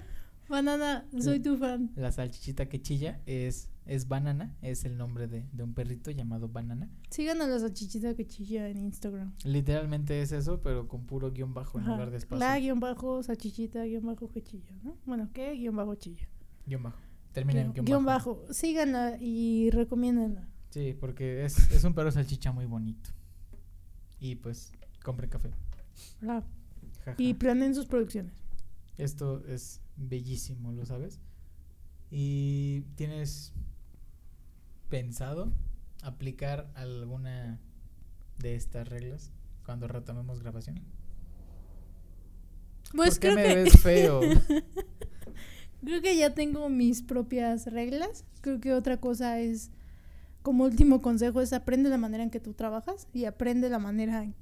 [0.49, 1.91] Banana, soy tu fan.
[1.95, 6.49] La salchichita que chilla es, es Banana, es el nombre de, de un perrito llamado
[6.49, 6.89] Banana.
[7.11, 9.31] Sigan a la salchichita que chilla en Instagram.
[9.45, 11.93] Literalmente es eso, pero con puro guion bajo en Ajá.
[11.93, 12.39] lugar de espacio.
[12.39, 14.97] La guion bajo, salchichita, guion bajo que chilla, ¿no?
[15.05, 15.53] Bueno, ¿qué?
[15.53, 16.27] Guión bajo chilla.
[16.65, 16.99] Guión bajo.
[17.31, 18.37] Termina guion, guion bajo.
[18.41, 18.53] bajo.
[18.53, 20.47] Síganla y recomiéndenla.
[20.71, 23.11] Sí, porque es, es un perro salchicha muy bonito.
[24.19, 24.71] Y pues,
[25.03, 25.51] compren café.
[27.17, 28.33] Y planeen sus producciones.
[28.97, 31.19] Esto es bellísimo, ¿lo sabes?
[32.09, 33.53] ¿Y tienes
[34.89, 35.51] pensado
[36.03, 37.59] aplicar alguna
[38.39, 39.31] de estas reglas
[39.65, 40.81] cuando retomemos grabación?
[42.95, 44.21] Pues ¿Por qué me que ves feo?
[45.83, 48.25] creo que ya tengo mis propias reglas.
[48.41, 49.71] Creo que otra cosa es
[50.41, 54.23] como último consejo es aprende la manera en que tú trabajas y aprende la manera
[54.23, 54.35] en-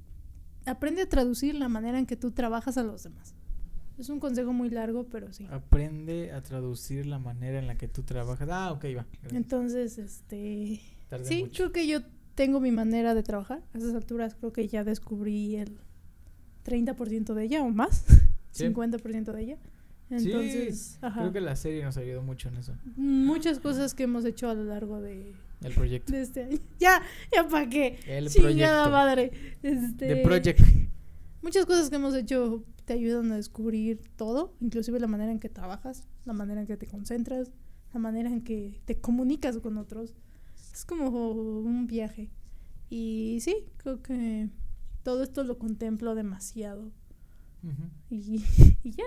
[0.66, 3.34] aprende a traducir la manera en que tú trabajas a los demás.
[3.98, 5.46] Es un consejo muy largo, pero sí.
[5.50, 8.48] Aprende a traducir la manera en la que tú trabajas.
[8.50, 9.06] Ah, ok, va.
[9.22, 9.32] gracias.
[9.34, 10.80] Entonces, este
[11.10, 11.54] Tardé sí, mucho.
[11.54, 12.00] creo que yo
[12.34, 13.62] tengo mi manera de trabajar.
[13.74, 15.76] A esas alturas creo que ya descubrí el
[16.64, 18.04] 30% de ella o más,
[18.52, 18.64] Sí.
[18.74, 19.56] 50% de ella.
[20.08, 21.20] Sí, Entonces, ajá.
[21.20, 22.74] Creo que la serie nos ayudó mucho en eso.
[22.96, 26.12] muchas cosas que hemos hecho a lo largo de, El proyecto.
[26.12, 26.58] de este año.
[26.78, 27.02] Ya,
[27.34, 27.98] ya para qué.
[28.06, 28.90] El Chingada proyecto.
[28.90, 29.32] madre.
[29.62, 30.60] Este, The Project.
[31.42, 35.48] Muchas cosas que hemos hecho te ayudan a descubrir todo, inclusive la manera en que
[35.48, 37.50] trabajas, la manera en que te concentras,
[37.92, 40.14] la manera en que te comunicas con otros.
[40.72, 42.30] Es como un viaje.
[42.88, 44.48] Y sí, creo que
[45.02, 46.90] todo esto lo contemplo demasiado.
[48.10, 48.42] Y,
[48.82, 49.04] y ya.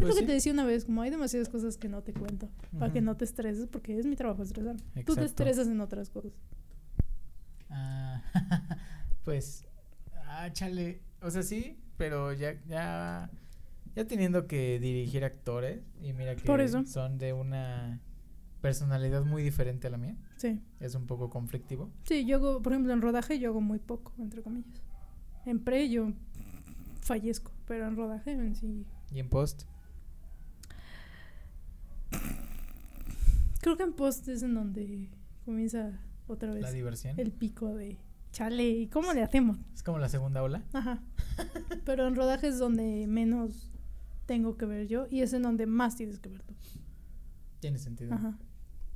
[0.00, 0.26] Es Pues lo que sí.
[0.26, 2.48] te decía una vez, como hay demasiadas cosas que no te cuento,
[2.78, 4.80] para que no te estreses, porque es mi trabajo estresarme.
[4.80, 5.24] Tú te Exacto.
[5.24, 6.32] estresas en otras cosas.
[7.68, 8.22] Ah,
[9.24, 9.64] pues,
[10.26, 11.00] ah, chale.
[11.22, 13.30] O sea, sí, pero ya, ya,
[13.94, 16.84] ya teniendo que dirigir actores y mira que Por eso.
[16.86, 18.00] son de una
[18.62, 20.60] personalidad muy diferente a la mía, Sí.
[20.80, 21.90] es un poco conflictivo.
[22.04, 24.82] Sí, yo hago, por ejemplo, en rodaje yo hago muy poco, entre comillas.
[25.46, 26.12] En pre yo
[27.02, 28.86] fallezco, pero en rodaje en sí.
[29.12, 29.62] Y en post,
[33.60, 35.08] Creo que en post es en donde
[35.44, 35.92] comienza
[36.26, 37.18] otra vez la diversión.
[37.18, 37.98] el pico de
[38.32, 39.58] chale, ¿y cómo le hacemos?
[39.74, 40.62] Es como la segunda ola.
[40.72, 41.02] Ajá.
[41.84, 43.70] Pero en rodaje es donde menos
[44.26, 46.54] tengo que ver yo y es en donde más tienes que ver tú.
[47.60, 48.14] Tiene sentido.
[48.14, 48.38] Ajá,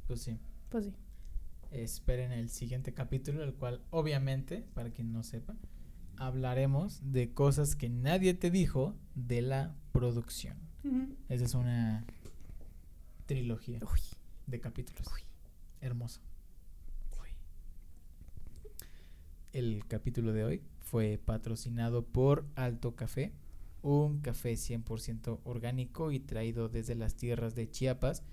[0.06, 0.38] Pues sí.
[0.70, 0.92] pues sí.
[1.72, 5.56] Esperen el siguiente capítulo, el cual obviamente, para quien no sepa,
[6.16, 10.56] hablaremos de cosas que nadie te dijo de la producción.
[11.28, 12.04] Esa es una
[13.26, 14.00] trilogía Uy.
[14.46, 15.06] de capítulos.
[15.80, 16.20] Hermoso.
[19.54, 23.32] El capítulo de hoy fue patrocinado por Alto Café,
[23.82, 28.24] un café 100% orgánico y traído desde las tierras de Chiapas.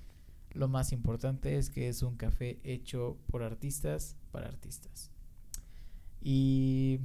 [0.50, 5.12] Lo más importante es que es un café hecho por artistas para artistas.
[6.22, 7.02] Y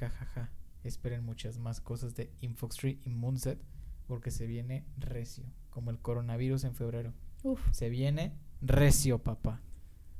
[0.00, 0.50] jajaja,
[0.82, 3.62] esperen muchas más cosas de Infoxtree y Moonset
[4.06, 7.12] porque se viene recio, como el coronavirus en febrero.
[7.42, 7.60] Uf.
[7.72, 9.60] Se viene recio, papá.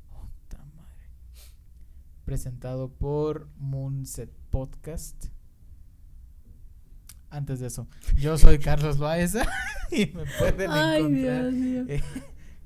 [0.09, 1.11] Puta madre.
[2.25, 5.27] Presentado por Moonset Podcast.
[7.31, 9.47] Antes de eso, yo soy Carlos Loaesa
[9.91, 12.03] y me pueden Ay, encontrar Dios eh,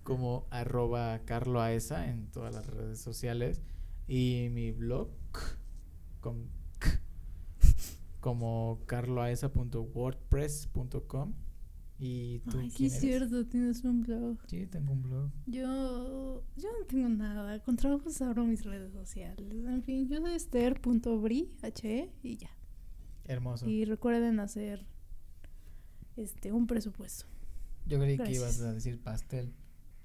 [0.02, 3.62] como arroba carloaesa en todas las redes sociales
[4.06, 5.10] y mi blog
[6.20, 6.50] con
[8.28, 11.32] como carloaesa.wordpress.com
[11.98, 14.36] y tú Ay, sí es cierto, tienes un blog.
[14.46, 15.30] Sí, tengo un blog.
[15.46, 17.62] Yo, yo no tengo nada.
[17.62, 19.64] Con trabajos abro mis redes sociales.
[19.66, 22.50] En fin, yo soy esther.bri, H y ya.
[23.24, 23.66] Hermoso.
[23.66, 24.84] Y recuerden hacer
[26.16, 27.24] este un presupuesto.
[27.86, 29.54] Yo creí que ibas a decir pastel.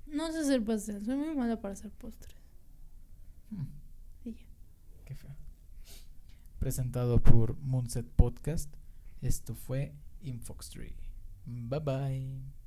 [0.07, 2.37] No sé hacer pastel, soy muy mala para hacer postres.
[3.49, 3.65] Hmm,
[4.23, 4.45] Y ya.
[5.03, 5.35] qué feo.
[6.63, 8.73] Presentado por Moonset Podcast.
[9.21, 9.91] Esto fue
[10.21, 10.95] Infoxtree.
[11.45, 12.62] Bye bye.